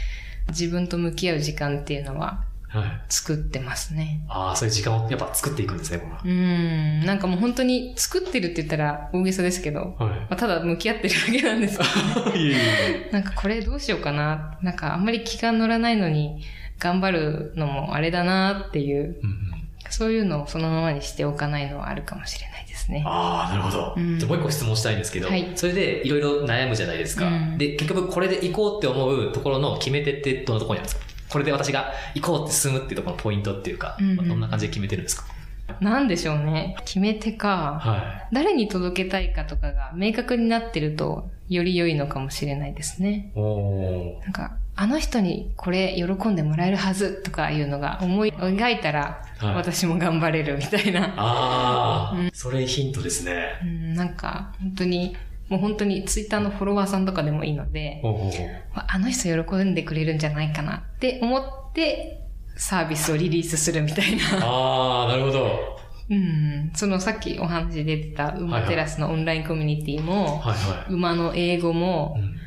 [0.49, 2.85] 自分と向き合う時間っていうのははい。
[3.09, 4.21] 作ってますね。
[4.29, 7.07] ああ、そういう時間をやっぱ作っていくんですね、うん。
[7.07, 10.07] なんかもう本当に作ってるって言ったら大げさですけど、は。
[10.07, 12.41] まあ、ただ向き合ってるだけなんですけど、は い。
[12.41, 12.55] いえい
[13.09, 13.11] え。
[13.13, 14.59] なんかこれどうしようかな？
[14.63, 16.43] なんかあんまり気が乗らないのに
[16.81, 19.56] 頑張るのもあれだなっていう、うんうん
[19.91, 23.03] そういうのをそのままにしておかないのはあるかもしれないですね。
[23.07, 23.95] ああ、なるほど。
[23.97, 27.27] うんじゃあもう一個質問したいんですけど、はいそれでいろいろ悩むじゃないですか。
[27.27, 31.07] うんで、結局これで行こうって思うところの決め手ってどんなところにあるんですか？
[31.29, 35.25] これで私が行こうって進むっていうところのポイントっていうか、うんうんまあどんな感じで決めてるんですか？
[35.81, 36.77] なんでしょうね。
[36.85, 37.81] 決め手か。
[37.81, 43.33] は誰に届けたいかとかが明確になってると、より良いのかもしれないですね。
[43.35, 51.15] なんか、あの人にこれ喜んでもらえるはずとかいうのが思い描いたら、はい私も頑張れるみたいな。
[51.17, 53.59] ああ、うんそれヒントですね。
[53.63, 55.15] うん、なんか、本当に、
[55.49, 58.03] もう本当にツイッターのフォロワーさんとかでもいいので、
[58.75, 62.23] あの人喜んでくれるんじゃないかなって思って、
[62.57, 64.25] サービスをリリースするみたいな。
[64.43, 65.79] ああ、なるほど。
[66.09, 66.71] うん。
[66.75, 70.93] そのさっきお話出てた馬テラスのオンラインコミュニティも、はいはい。
[70.93, 72.46] 馬の英語もう、ん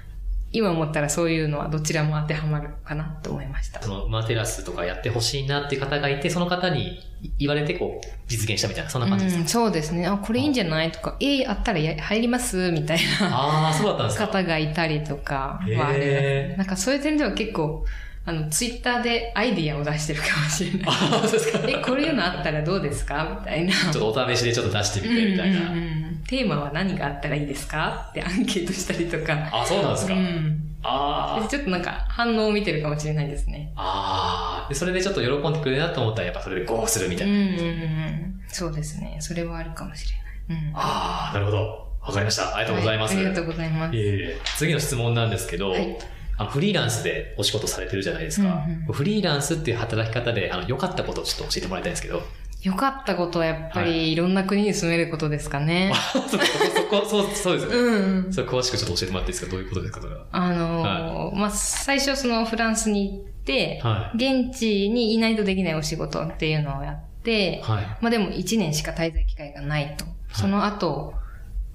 [0.51, 3.89] 今思ったらそういうのはどちらも当てはまるかなと思いましたそ。
[3.89, 6.99] の馬テラスとかやってほしいなっていう方がいて、その方に
[7.37, 10.07] 言われてこう、実現したみたいな、そんな感じですか、うん、そうですね。
[10.07, 10.91] あ、これいいんじゃない？
[10.91, 16.57] とか、えー、あったらや入りますみたいなああ、そうだったんですか方がいたりとかはあります。
[16.57, 17.85] なんかそういう点では結構、
[18.25, 20.81] あの、ツイッターでアイディアを出してるかもしれない。
[20.89, 21.59] ああ、そうですか。
[21.67, 23.37] え、こういうのあったらどうですか？
[23.39, 23.71] みたいな。
[23.73, 25.59] ちょっとお試しでちょっと出してみてみたいな。
[25.59, 28.07] うんうんうんテーマは何があったらいいですか？
[28.09, 29.49] ってアンケートしたりとか。
[29.51, 30.13] あ、そうなんですか。
[30.13, 30.65] うん。
[30.81, 33.73] あでちょっとなんか反応を見てるかもしれないですね。
[33.75, 34.61] あ。
[34.61, 34.69] ああ。
[34.69, 37.33] で、それでちょっと喜んでくれるなと思ったら、やっぱそれでゴーするみたいな。
[37.33, 38.41] うんうんうん。
[38.47, 39.17] そうですね。
[39.19, 40.07] それはあるかもし
[40.49, 40.67] れない。
[40.67, 40.71] うん。
[40.75, 41.87] ああ、なるほど。
[42.01, 42.55] わかりました。
[42.55, 43.13] ありがとうございます。
[43.13, 43.95] はありがとうございます。
[43.95, 45.97] いえいえ次の質問なんですけど、はい
[46.37, 48.63] あのフリーランスでお仕事されてるじゃないですか。
[48.65, 52.23] うんうんフリーランスっていう働き方で、あの、良かったことをちょっと教えてもらいたいんですけど。
[52.61, 55.93] 良かったことはやっぱはりいろんな国に住めることですかね。
[56.11, 56.37] そこ、そ
[56.83, 57.77] こ、そう、そうですよね。
[57.77, 58.33] うんうん。
[58.33, 60.01] それ詳しくちょっと教えてもらっていいですかどういうことですか。
[60.31, 67.85] あのーまあ、最初そのフランスに行って、は現地にいないとできないお仕事っていうのをやって、はい。
[68.01, 70.05] まあでも1年しか滞在機会がないと。
[70.33, 71.13] その後、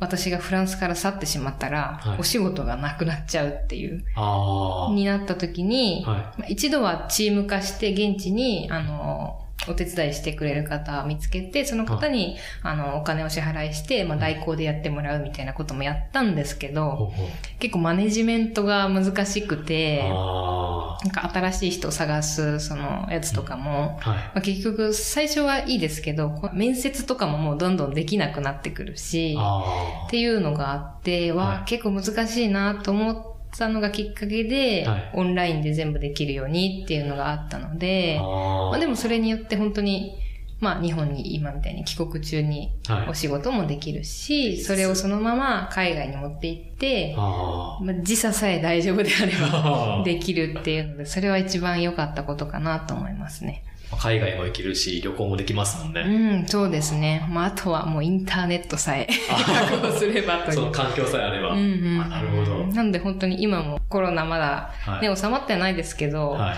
[0.00, 6.10] 私がフランスから去ってしまったら、はいお仕事がなくなっちゃうっていう、あになった時に、あ。
[6.10, 6.20] はい。
[6.20, 17.12] まあ一度はチーム化して現地に、あの、お手伝いしてくれる方を見つけて、その方に、あの、お金を支払いして、まあ、代行でやってもらうみたいなこともやったんですけど、
[17.58, 23.98] 結構マネジメントが難しくて、あなんか新しい人を探す、そのやつとかも。
[24.04, 31.64] まあ、結局最初はいいですけど、面接とかももうどんどんできなくなってくるし、あっていうのがあって、は、はい。
[31.64, 37.74] 結構難しいなと思ったのがきっかけで、はいオンラインで全部できるようにっていうのがあったのあ。
[37.74, 40.18] で、あまあ、でもそれによって本当に、
[40.60, 50.02] まあ日本に今みたいに帰国中にはいお仕事もできるし、それをそのまま海外に持って行って、あまあ、時差さえ大丈夫であればあ。
[50.06, 53.62] できるっていうので、それは一番良かったことかなと思いますね。
[53.96, 56.00] 海外も行けるし、旅行もできますもんね。
[56.00, 57.26] うん、そうですね。
[57.30, 60.54] まあ、あとはもうインターネットさえ確保すればという。
[60.54, 61.50] その環境さえあれば。
[61.50, 62.66] うんうん、あなるほど。
[62.66, 66.56] なので本当に今もコロナまだ、はいね、収まってはないですけど、はい。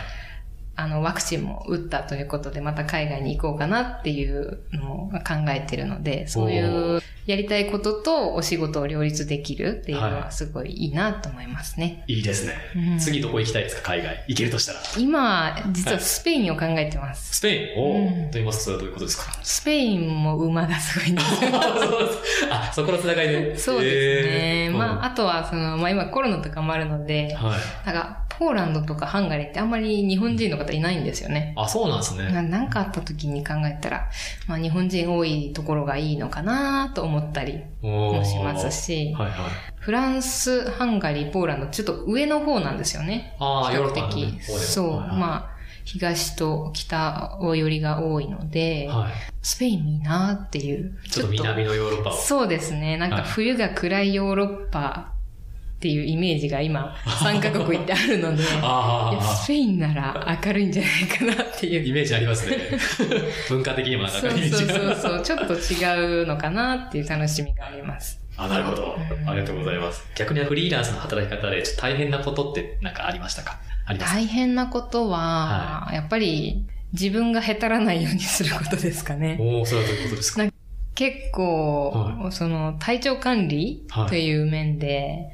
[0.79, 12.05] あの、ワクチンも打ったということで、また海外に行こうかなっていうのを考えてるので、そういうやりたいこととお仕事を両立できるっていうのははすごいいいなと思いますね。
[12.07, 12.53] いいですね。
[12.77, 13.95] うん次どこ行きたいですか？
[13.95, 14.25] 海外。
[14.29, 14.81] 行けるとしたら。
[14.99, 17.37] 今、実はスペインを考えてます。
[17.37, 17.79] スペイン？
[17.79, 19.33] おお、うんと言いますと、どういうことですか？
[19.43, 21.51] スペインも馬がすごいんですよ。
[22.53, 23.57] あ、そこのつながりで。
[23.59, 24.65] そうですね。
[24.67, 27.87] えーまあ、あとは、その、まあ今コロナとかもあるので、はい。
[27.87, 31.55] なんか、ポーランドとかハンガリーってあんまり日本人の方いないんですよね。
[31.57, 32.31] あ、そうなんですね。
[32.33, 34.11] ななんかあった時に考えたら、
[34.47, 39.37] まあ日本人多いところがいいのかなと思ったりもしますし、はいはい。
[39.79, 43.37] フランス、ハンガリー、ポーランド、ちょっと上の方なんですよね。
[43.39, 44.43] ああ、比較パの、ね、的。
[44.43, 49.13] そう、はいはいまあ、東と北寄りが多いので、はい。
[49.43, 50.99] スペインもいいなっていう。
[51.09, 52.13] ちょっと南のヨーロッパを。
[52.13, 52.97] そうですね。
[52.97, 55.13] なんかはい冬が暗いヨーロッパ
[55.77, 58.43] っていうイメージが今、3カ国行ってあるので、
[59.45, 61.87] スペインなら明るいんじゃないかなっていう。
[61.87, 62.57] イメージありますね。
[63.51, 64.97] 文化的にもなんかそうイメージそうそうが。
[64.97, 65.23] そう。
[65.23, 68.19] ちょっと違うのかなっていう楽しみがあります。
[68.39, 68.97] あ、なるほど。
[69.27, 70.03] ありがとうございます。
[70.17, 73.59] 逆にフリーランスの働き方でちょっと大変なことってなんかありましたか？
[73.87, 74.19] ありますか？
[74.19, 79.37] 大変なことは、やっぱり自分がへたらないようにすることですかね。
[79.39, 80.45] おおそれはどういうことですか？
[80.45, 80.51] な
[80.95, 81.91] 結構、
[82.23, 85.27] はその体調管理はいという面で、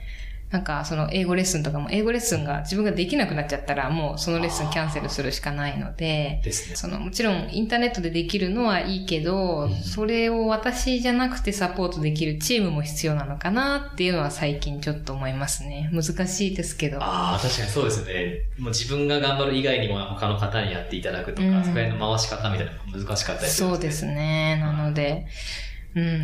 [0.52, 6.76] なんかその英語レッスンとかも英語レッスンが自分ができなくなっちゃったらもうそのレッスンキャンセルするしかないので、ですね。
[6.76, 15.90] そのもちろんインターネットでできるのはいいけど、うんそれを私じゃなくてサポートできるチームも必要なのかなっていうのは最近ちょっと思いますね。
[15.92, 16.98] 難しいですけど。
[17.02, 18.42] ああ、確かにそうですね。
[18.58, 24.58] もう自分が頑張る以外にも他の方にやっていただくとか、うんそこら辺の回し方みたいなのが難しかったりするんそうですね。
[24.60, 25.26] なので、うん、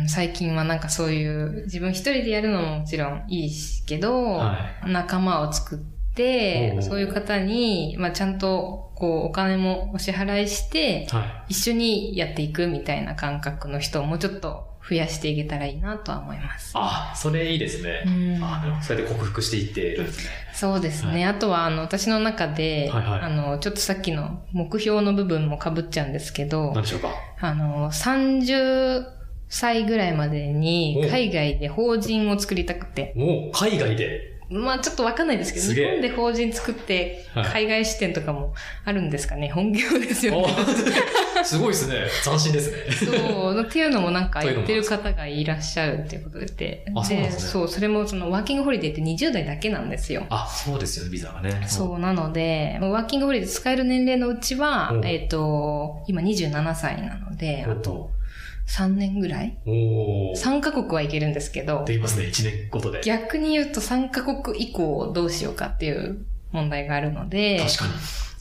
[0.07, 5.79] 最近はなんかそういう、自分一人でやるのももちろんいいしけど、は仲間を作っ
[6.15, 16.71] てそういう方に、まあちゃんと、こう、お金もお支払いして、は一緒にやっていくみたいな感覚の人をもうちょっと増やしていけたらいいなとは思います。
[16.75, 18.03] あ、それいいですね。
[18.05, 20.29] うんあそれで克服していってるんですね。
[20.53, 21.11] そうですね。
[21.11, 27.09] はいあとは、あの、私の中で、はいはいあの、ちょっとさっきの目標の部分も被っちゃうんですけど何、でしょうか？
[27.39, 29.18] あの、30
[29.49, 34.37] 歳ぐらいまでにお海外で法人を作りたくて、もう海外で？
[34.51, 39.49] まあちょっとわかんないですけど、日本で法人作ってはい海外支店とかもあるんですかね。
[39.49, 40.55] 本業ですよおね。
[41.43, 42.07] すごいですね。
[42.23, 42.91] 斬新ですね。
[42.91, 43.61] そう。
[43.61, 46.85] っていうのもなんか言ってる方がいらっしゃるっていうことで。
[46.95, 50.25] あそうですねそう、それもそのワーキングホリデーって20代だけなんですよ。
[50.29, 51.65] あ、そうですよね、ビザがね。
[51.67, 58.11] そう、なので、ワーキングホリデー使える年齢のうちはう、んえっ、と、今27歳なので、おあと
[58.69, 59.57] 3年ぐらい？
[59.65, 60.35] おー。
[60.35, 63.01] ?3 カ国はいけるんですけどで、きますね、1年ごとで。
[63.03, 67.91] 逆に言うと3カ国以降どうしようかっていう問題があるので、確かに。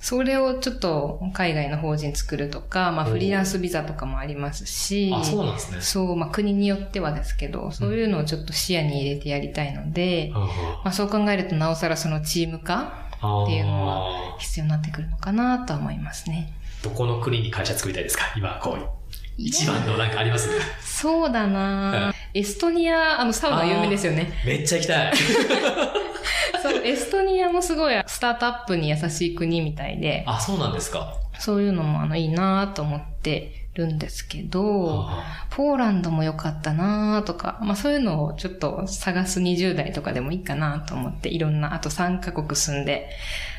[0.01, 5.81] それをちょっと海外の法人作るとか、まあおフリーランスビザとかもありますし、あ、そうなんですね。
[5.81, 10.39] そう、まあ国によってはですけど、そういうのをちょっと視野に入れてやりたいので、あ
[10.85, 14.39] まあそう考えるとなおさらそのチーム化あっていうのは。
[14.39, 16.53] 必要になってくるのかなとは思いますね。
[16.85, 18.23] どこの国に会社作りたいですか？
[18.37, 18.98] 今、こう。
[19.39, 20.55] 一番のなんかありますね。
[20.83, 24.33] そうだなエストニア、あのサウナ有名ですよね。
[24.45, 25.13] めっちゃ行きたい。
[26.61, 31.15] そう、エストニアもすごいスタートアップに優しい国みたいで、あ、そうなんですか。
[31.39, 43.09] そういうのもあのいいなと思ってるんですけど、あポーランドも良かったなとか、まあそういうのをちょっと探す20代とかでもいいかなと思って、いろんな、あと3カ国住んで、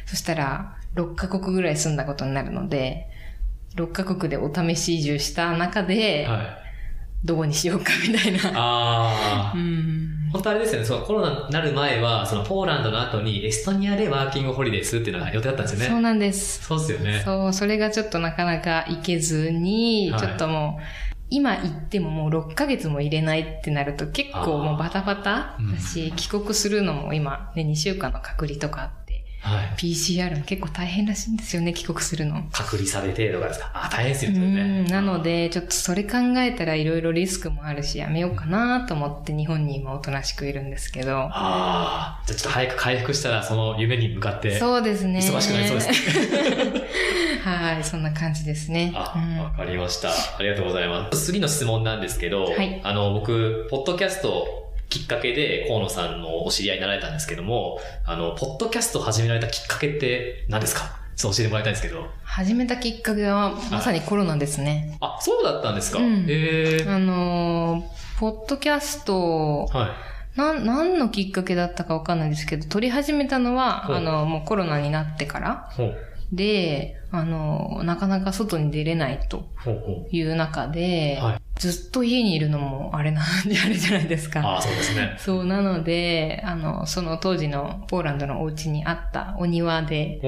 [0.06, 3.08] そしたら6カ国ぐらい住んだことになるので、
[3.75, 6.69] 6カ国でお試し移住した中で、はい。
[7.23, 8.39] どこにしようかみたいな。
[8.55, 9.53] ああ。
[9.53, 10.29] うん。
[10.32, 15.86] 本当あれですよね、そうコロナになる前は、そのポーランドの後にエストニアでワーキングホリデーするっていうのが予定だったんですよね。
[15.88, 16.63] そうなんです。
[16.63, 17.21] そうですよね。
[17.25, 20.84] そう、それがちょっとなかなか行けずに、はいちょっともう、
[21.32, 28.98] 今行ってももう6ヶ月も入れないってなると結構もうバタバタうんだし、帰国するのも今ね、2週間の隔離とかあって、
[29.41, 29.65] はい。
[29.78, 32.43] PCR も結構大変らしいんですよね、帰国するの。
[32.52, 33.71] 隔離されてとかですか？
[33.73, 34.82] あ、大変ですうよね。
[34.84, 41.17] ん、なので、ちょっとそれ考えたらいろいろリスクもあるし、やめようかなと思って日本に今おとなしくいるんですけど。
[41.17, 42.23] ああ。
[42.25, 44.58] じゃあちょっと早く回復したら、その夢に向かって。
[44.60, 45.19] そうですね。
[45.19, 45.89] 忙しくなりそうです
[47.47, 48.91] はい、そんな感じですね。
[48.93, 50.10] あ、うんわかりました。
[50.10, 51.25] ありがとうございます。
[51.28, 54.59] 次の質問なんですけど、はいあの、僕、ポッドキャスト
[54.89, 60.97] きっかけで河野さんのお知り合いになられたんですけども、あの、ポッドキャストを始められたきっかけって何ですか？
[61.15, 62.08] そう教えてもらいたいんですけど。
[62.23, 64.97] 始めたきっかけはまさにコロナですね。
[64.99, 69.88] あ、そうだったんですか、うんええあのー、ポッドキャスト、は
[70.36, 70.39] い。
[70.39, 75.97] なん、何のきっかけだったかわかんないですけど、撮り始めたのは、ほうあの、もうコロナになってからほう。
[76.32, 84.32] で、あの、なかなか外に出れないとほうほいう中で、はいずっと家にいるのもあれなんであれじゃないですう。
[84.32, 84.39] か。
[84.39, 85.15] ああ、そうですね。
[85.17, 90.19] そう、なので、あの、その当時のポーランドのお家にあったお庭で。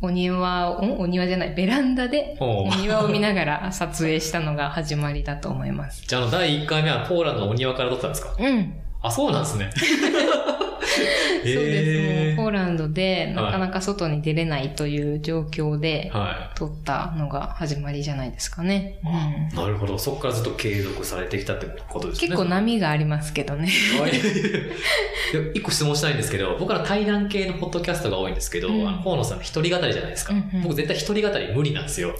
[0.00, 0.98] お庭を、ん？
[1.00, 2.36] お庭じゃない、ベランダで。
[2.40, 6.02] お庭を見ながら 撮影したのが始まりだと思います。
[6.06, 8.34] じゃあ、あの、第1回目はポーランドのお庭から撮ったんですか？
[8.38, 8.74] うん。
[9.02, 9.70] あ、そうなんですね。
[11.42, 12.36] そうです。
[12.36, 18.98] もうポーラランドでなかなか外に出れないという状況では撮ったのが始まりじゃないですかね。
[19.02, 19.10] うん
[19.52, 19.62] い。
[19.62, 19.98] なるほど。
[19.98, 22.28] そこからずっと継続されてきたってことですね。
[22.28, 23.68] 結構波がありますけどね。
[25.54, 30.32] 一個質問したいんですけど、僕ら対談系のポッドキャストが多いんですけど、うんあの河野さんの一人語りじゃないですか。
[30.34, 32.14] うんうん僕絶対一人語り無理なんですよ。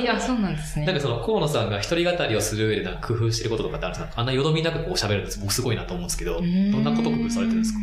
[0.00, 0.86] いや、そうなんですね。
[0.86, 4.20] なんかその河野さんが一人語りをする上でなんか工夫してることとかってあるんですか？
[4.20, 7.80] あんなよどみなくこう喋るんです僕すごいなと思うんですけど、どんなこと工夫されてるんですか？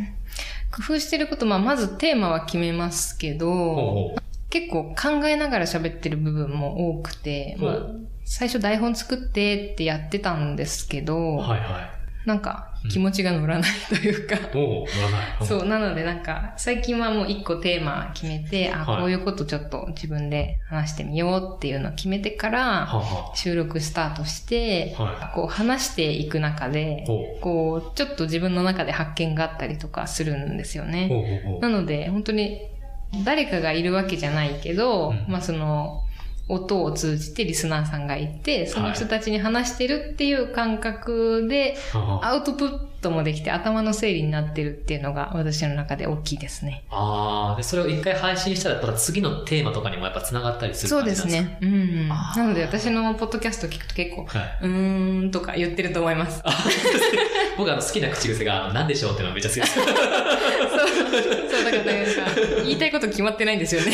[0.70, 4.20] 工夫してること、まあ、まずテーマは決めますけど、ほうほう。
[4.50, 7.86] 結構考えながら喋ってる部分も多くて、まあ
[8.24, 11.90] 最初台本作ってってやってたんですけど、はいは
[12.30, 14.40] なんか気持ちが乗らないというか、い。
[14.54, 15.46] おお乗らない。
[15.46, 19.00] そう、なのでなんか、最近はもう一個テーマ決めて、あ、はい。
[19.00, 22.88] こういうことちょっと自分で話してみようっていうのを決めてから、
[23.34, 31.58] 収録スタートして、はこう話していく中で、ほこう、ちょっと自分の中で発見があったりとかするんですよね。
[31.60, 32.60] なので、本当に
[33.24, 35.24] 誰かがいるわけじゃないけど、うん。
[35.26, 36.04] まあその、
[36.50, 46.84] 音を通じてリスナーさんがいて、その人たちに話してるっていう感覚で、アウトプットもできて頭の整理になってるっていうのが私の中で大きいですね。
[46.90, 51.26] ああ、で、それを一回配信したら、次のテーマとかにもやっぱ繋がったりするそうです。
[51.28, 51.58] ね。
[51.60, 52.08] うん。
[52.08, 54.58] なので私のポッドキャスト聞くと結構、はい。
[54.62, 56.42] うーんとか言ってると思います。
[57.56, 59.74] 僕あの好きな口癖が、なんでしょうっていうのがめっちゃ好きです。
[59.78, 59.86] そう、
[61.48, 63.92] そう、だからなんか、言いたいこと決まってないんですよね。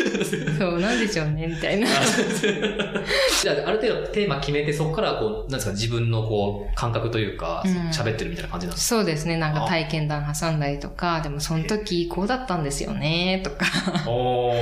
[0.58, 1.86] そう、なんでしょうね、みたいな。
[3.42, 13.66] じゃあ、ある程度テーマ決めて、そこからこう、なんですか、自分のこう、感覚というか、うん喋ってるみたいな感じなんですそうですね、なんか体験談挟んだりとか、でもその時こうだったんですよね、とか。
[13.66, 14.52] かお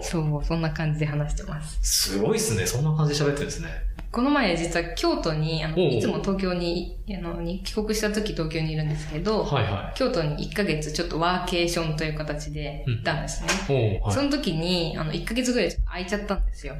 [0.00, 0.02] ー。
[0.02, 1.78] そう、そんな感じで話してます。
[1.82, 2.66] すごいっすね。
[2.66, 3.68] そんな感じで喋ってるんですね。
[4.16, 13.48] この前実は京都に、あの、いつも東京に、あの、に帰国した時東京にいるんですけど、はいは京都に1ヶ月ちょっとワーケーションという形で行ったんですね。
[13.68, 14.00] い。
[14.00, 14.00] おー。
[14.06, 14.14] はい。
[14.14, 16.76] その時に、あの、1ヶ月ぐらい空いちゃったんですよ。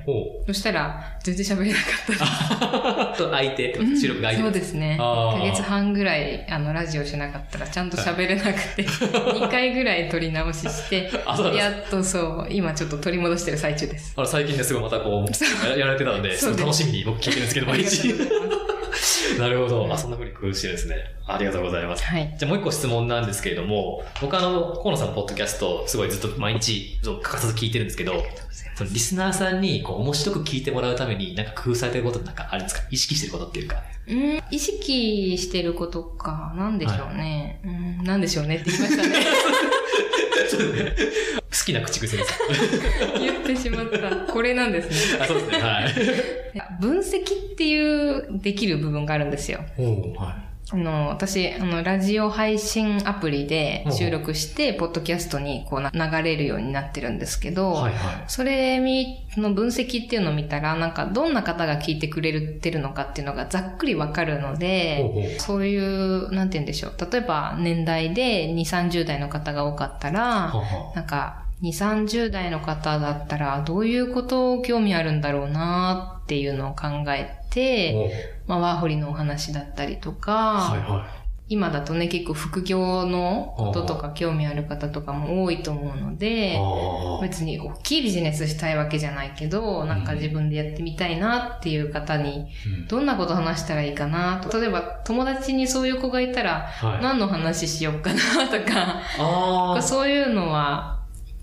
[0.47, 3.19] そしたら、全然喋れなかったです。
[3.19, 4.97] と、相手、収録が相手そうですね。
[4.99, 11.11] あー1ヶ月半ぐらい、あの、ラジオしなかったら、ちゃんと喋れなくて、 2回ぐらい撮り直しして、
[11.55, 14.15] やっとそう、今ちょっと取り戻してる最中です。
[14.17, 18.15] あの最近ですごいまたこう、ややられてたので、ですごい楽しみに僕聞いてるんですけど、毎日。
[19.39, 19.93] なるほど。
[19.93, 20.97] あ、そんな風に工夫してるんですね。
[21.27, 22.05] ありがとうございます。
[22.05, 22.35] はい。
[22.39, 28.25] じゃあもう一個質問なんですけれども、僕あの、河野さんのポッドキャスト、すごいずっと毎日、そう欠かさず聞いてるんですけど、
[28.77, 32.87] そのリスナーさんにこう面白く聞いてもらうために、なんか工夫されてることなんかあるんですか？
[32.91, 33.83] 意識してることっていうか。
[34.09, 37.61] うん、意識してることか、なんでしょうね。
[37.65, 39.17] うん、なんでしょうねって言いましたね。
[41.59, 42.39] 好きな口癖です。
[43.19, 44.33] 言ってしまった。
[44.33, 45.19] これなんですね。
[45.23, 45.59] あ、そうですね。
[45.59, 45.93] はい。
[46.81, 47.21] 分析
[47.53, 49.61] っていうできる部分があるんですよ。
[49.79, 64.59] おはあの、私、あの、ラジオ配信アプリで収録して、ポッドキャストにこうな流れるようになってるんですけど、はいはそれみの分析っていうのを見たら、なんかどんな方が聞いてくれてるのかっていうのがざっくりわかるのい。
[64.59, 67.13] で、そういう、なんて言うんでしょう。
[67.13, 70.53] 例えば年代で2、30代の方が多かったら、
[70.97, 78.11] なんか、2、30代の方だったら、どういうことを興味あるんだろうなっていうのを考えて、
[78.47, 86.17] おまあ、ワーホリのお話だったりとか、はいは今だとね、結構副業のこととか興味ある方とかも多いと思うのい。
[86.17, 94.61] で、あ別に大きいビジネスしたいわけじゃないけど、なんか自分でやってみたいなっていう方に、ーどんなこと話したらいいかなと。
[94.61, 97.03] 例えば友達にそういう子がいたら、はい。
[97.03, 99.83] 何の話しようかなとか、ああ。
[99.83, 100.96] そういうのは、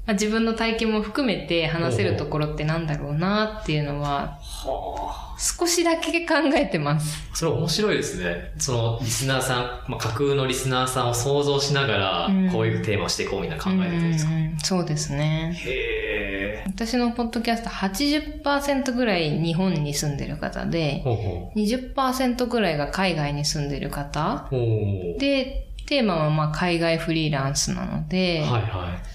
[0.05, 5.23] まあ自分の体験も含めて話せるところってなんだろうなっていうのは、はあ。
[5.37, 7.29] 少しだけ考えてます。
[7.33, 8.53] それ面白いですね。
[8.57, 15.53] そのリスナーさん、まあ、架空のリスナーさんを想像しながらうん、こういうテーマをしていこうみたいな考えてるんですか、うんうんそうですね。
[15.57, 16.63] へえ。
[16.67, 24.47] 私のポッドキャスト80%ぐらい日本に住んでる方で、ほうほ20%ぐらいが海外に住んでる方。
[24.51, 29.12] で、テーマはまあ海外フリーランスなので、はいはい。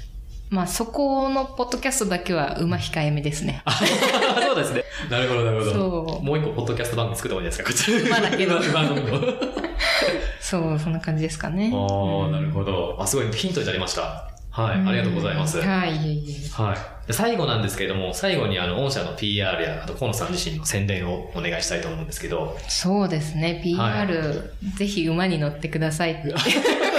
[0.50, 3.62] まあそこのポッドキャストだけは馬控えめですね。
[4.42, 4.82] そうですね。
[5.10, 5.72] なるほど、なるほど。
[5.72, 7.70] そうもう一個、ポッドキャスト番組作った方がいいですか？
[7.70, 7.92] こっち。
[8.08, 9.20] 馬だけど番組の。
[10.40, 11.70] そう、そんな感じですかね。
[11.74, 12.72] ああ、なるほど。
[12.72, 12.96] ど。
[12.98, 14.30] あ、すごいヒントになりました。
[14.50, 15.58] はい、ありがとうございます。
[15.58, 16.62] うんはい、いえいえ。
[16.62, 16.76] はい。
[17.06, 22.56] で最後なんですけれども、最後にあの、御社の PR や、あと、河野さん自身の宣伝をお願いしたいと思うんですけど。
[22.66, 26.34] そうですね、PR、ぜひ馬に乗ってくださいって。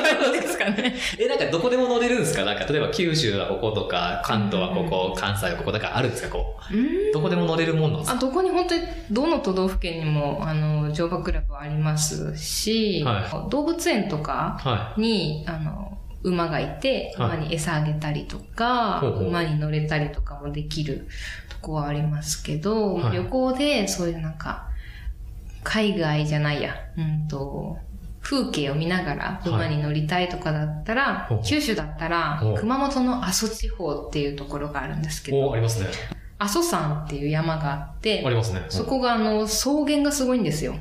[0.60, 0.94] かね。
[1.18, 2.44] え、なんかどこでも乗れるんですか？
[2.46, 6.30] なんか例えば九州はこことか、関東はここ、関西はここ、だからあるんですか？
[6.30, 6.76] こう。
[6.76, 7.12] うん。
[7.14, 17.38] どこでも乗れるもんなんですあ、かどこに本当に、どの都道府県にも、あの、乗馬クラブはありますし、は動物園とかはに、あの、馬がいて、はい。
[17.38, 19.28] 馬に餌あげたりとか、ほうほう。
[19.30, 21.08] 馬に乗れたりとかもできる
[21.50, 23.16] とこはありますけど、はい。
[23.18, 24.68] 旅行でそういうなんか、
[25.64, 27.78] 海外じゃないや、うんと、
[28.30, 35.88] 風景を見ながら馬に乗りたいとかだったら、ほうほう九州だったら熊本の阿蘇地方っていうところがあるんですけどあ、りますね。
[36.38, 38.64] 阿蘇山っていう山があってあ、りますね。
[38.70, 40.76] そこがあの、草原がすごいんですよ。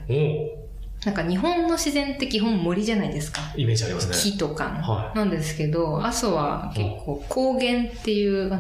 [1.06, 3.40] なんか日本の自然って基本森じゃないですか。
[3.56, 4.14] イメージありますね。
[4.14, 4.82] 木とかの。
[4.82, 8.50] はなんですけど、阿蘇は結構高原っていう、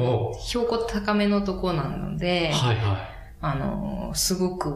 [0.40, 2.96] 標高高めのとこなので、はいは
[3.42, 4.70] あの、すごく、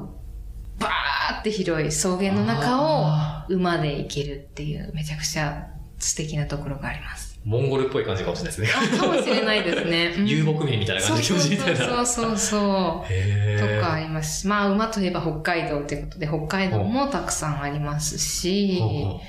[0.78, 5.68] バーって広い草原の中あを馬で行けるっていう、めちゃくちゃ
[5.98, 7.38] 素敵なところがあります。
[7.44, 7.48] い。
[7.48, 8.96] モンゴルっぽい感じかもしれないですね。
[8.96, 10.14] あかもしれないですね。
[10.18, 12.06] う ん遊牧民みたいな感じそうで気持ちいいみたいな。
[12.06, 19.20] そうそうそうとかありますし、まあ馬といえば北海道ということで、北海道もたくさんありますし、ほ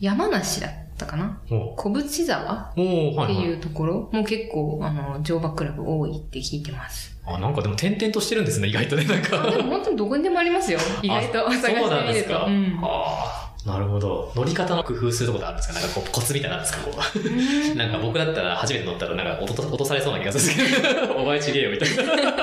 [0.00, 1.40] 山梨だったかな？
[1.76, 2.70] 小淵沢。
[2.72, 7.17] っていうところも結構、あの、乗馬クラブ多いって聞いてます。
[7.36, 9.50] あ、なんかでも点々としてるんですね、意外とね、なんか。
[9.50, 10.78] でも本当にどこにでもありますよ。
[11.02, 12.14] 意外とあ探してそうなんみると。
[12.14, 12.44] ですか。
[12.44, 14.32] うんああ、なるほど。
[14.36, 15.74] 乗り方の工夫するところあるんですか？
[15.80, 16.78] なんかこうコツみたいなんですか？
[16.84, 17.74] こう。
[17.76, 22.14] なんか僕だったら初めて乗ったらなんか落と落とされそうな気がするんですけど、 お前ちげえよみたいな。
[22.24, 22.34] なん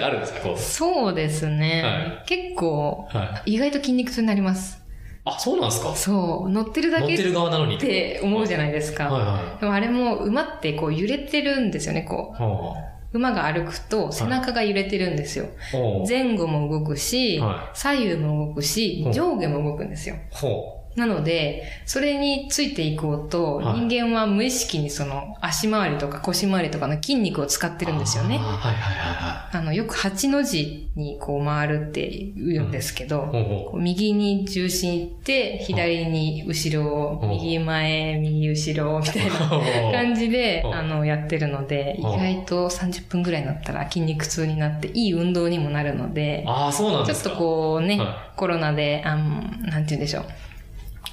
[0.00, 0.40] かあるんですか？
[0.40, 0.58] こう。
[0.58, 1.82] そうですね。
[2.18, 3.54] は結構、はい。
[3.54, 4.78] 意外と筋肉痛になります。
[5.24, 5.94] あ、そうなんですか？
[5.94, 6.50] そう。
[6.50, 7.78] 乗ってるだ乗ってけっる側なのに。
[7.78, 9.04] て思うじゃないですか。
[9.04, 12.42] はいはでもあれも馬ってこう揺れてるんですよね、こい。
[12.42, 12.87] はう。
[13.12, 15.46] 馬が歩くと背中が揺れてるんですよ。
[15.72, 15.76] あ。
[15.76, 16.08] ほう。
[16.08, 20.16] 前後も動くし、は左右も動くし上下も動くんですよ。
[20.30, 27.88] ほなので、それについていこうと、はい人間は無意識にその足回りとか腰回りとかの筋肉を使ってう。
[27.88, 33.30] るんですよねはいはいはいあの、よく8の字にこう回るって言うんですけど、はい。
[33.30, 39.92] ほうほこう右に重心いって、左に後ろを、うん右前、右後ろみたいなう。
[39.92, 47.30] 感じで、うんあの、やってるので、意うん外と30分ぐらいになったら筋肉痛になって、いい運動にもなるので、ああ、そうなんちょっと。
[47.30, 50.24] こうね、はコロナで、あん、なんて言うんでしょう。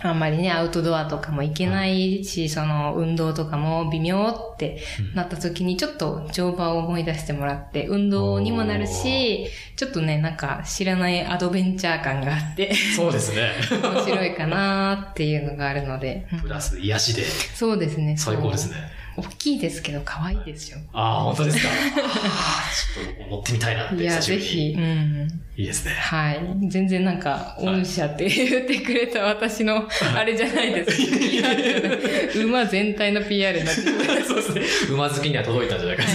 [0.01, 4.81] あんまりね、アウトドアとかも行けないし、その、運動とかも微妙って
[5.13, 13.51] なった時に、ちょっと乗馬を思い出してもらって、運動にもなるし、ちょっとね、なんか知らないアドベンチャー感があって、そうですね。
[13.71, 16.27] 面白いかなっていうのがあるので。
[16.31, 18.15] うんプラス癒しでそうですね。
[18.17, 18.75] 最高ですね。
[19.17, 20.77] 大きいですけど、可愛いですよ。
[20.91, 21.69] ああ、本当ですか。
[21.69, 24.73] ちょっと乗ってみたいなって、いや、ぜひ、に。
[24.75, 25.27] うん。
[25.57, 25.91] いいですね。
[25.93, 26.39] はい。
[26.67, 32.39] 全然なんか、御社って言ってくれた私の、あれじゃないです。
[32.43, 34.93] 馬全体の PR になってるそうですね。
[34.93, 36.09] 馬好きには届いたんじゃないかな。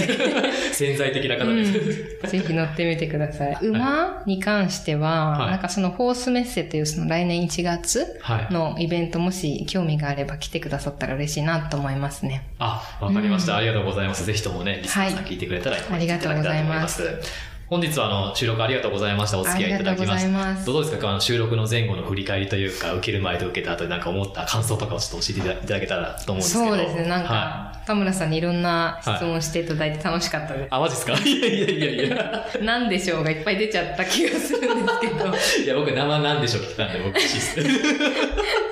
[0.71, 1.77] 潜在的な方です。
[1.77, 3.57] うんぜひ乗ってみてください。
[3.63, 8.53] 馬に関しては、はいなんかそのフォースメッセっていうその来年1月はい。
[8.53, 12.43] のイベントもし興味があれば来てくださったら嬉しいなと思いますね。
[12.59, 13.53] あ、わかりました。
[13.53, 14.23] うんありがとうございます。
[14.25, 17.01] ぜひともね、リスナーさんはい聞いてくれたら、ありがとうございます
[17.71, 19.39] 本日はあの収録ありがとうございました。
[19.39, 20.65] お付き合いいただきました。
[20.65, 21.09] どうですか？
[21.09, 26.65] あの収録の前後の振り返りというか、受ける前と受けた後でなんか思った感想とかをちょっと教えていただけたらと思うんですけど。
[26.65, 27.07] そうですね。
[27.07, 31.13] なんか、は田村さんにいろんな質問していただいて楽しかったであ、マジですか？
[31.27, 32.47] いやいやいやいや。
[32.49, 32.59] す。
[32.63, 35.15] なんでしょうがいっぱい出ちゃった気がするんですけど。
[35.65, 37.59] いや、僕生なんでしょう聞いたんで、僕、嬉しいです。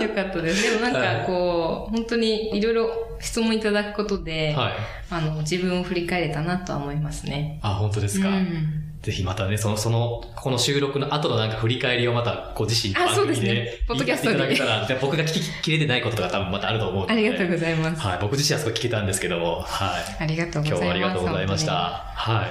[0.03, 0.71] よかったです。
[0.71, 2.89] でもなんかこう、本当にいろいろ
[3.19, 4.73] 質問いただくことで、はい。
[5.11, 7.59] あの、自分を振り返れたなとは思いますね。
[7.61, 8.29] あ、本当ですか？
[8.29, 17.13] うんぜひまたね、その、その、この収録の後のなんか振り返りをまたご自身番組でねポッドキャストに言っていただけたら、で僕が聞ききれてないこととか多分またあると思うので。
[17.13, 18.01] ありがとうございます。
[18.01, 20.23] はい、僕自身はすごい聞けたんですけども、はい。
[20.23, 20.79] ありがとうございます。
[20.79, 21.73] 今日はありがとうございました。
[21.73, 22.47] はい。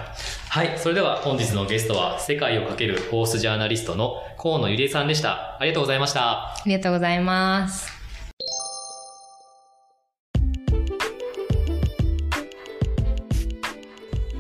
[0.49, 0.79] はい。
[0.79, 5.59] それでは本日のゲストは、世界をかけるホースジャーナリストの河野ゆりえさんでした。
[5.61, 6.55] ありがとうございました。
[6.55, 7.98] ありがとうございます。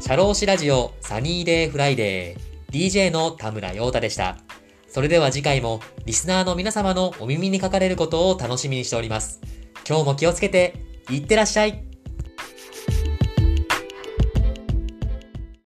[0.08, 4.38] 社労士ラジオ Sunny Day Friday DJ の田村陽太でした。
[4.88, 9.38] それでは次回もリスナーの皆様のお耳にかかれることを楽しみにしております。
[9.86, 11.84] 今日も気をつけて、いってらっしゃい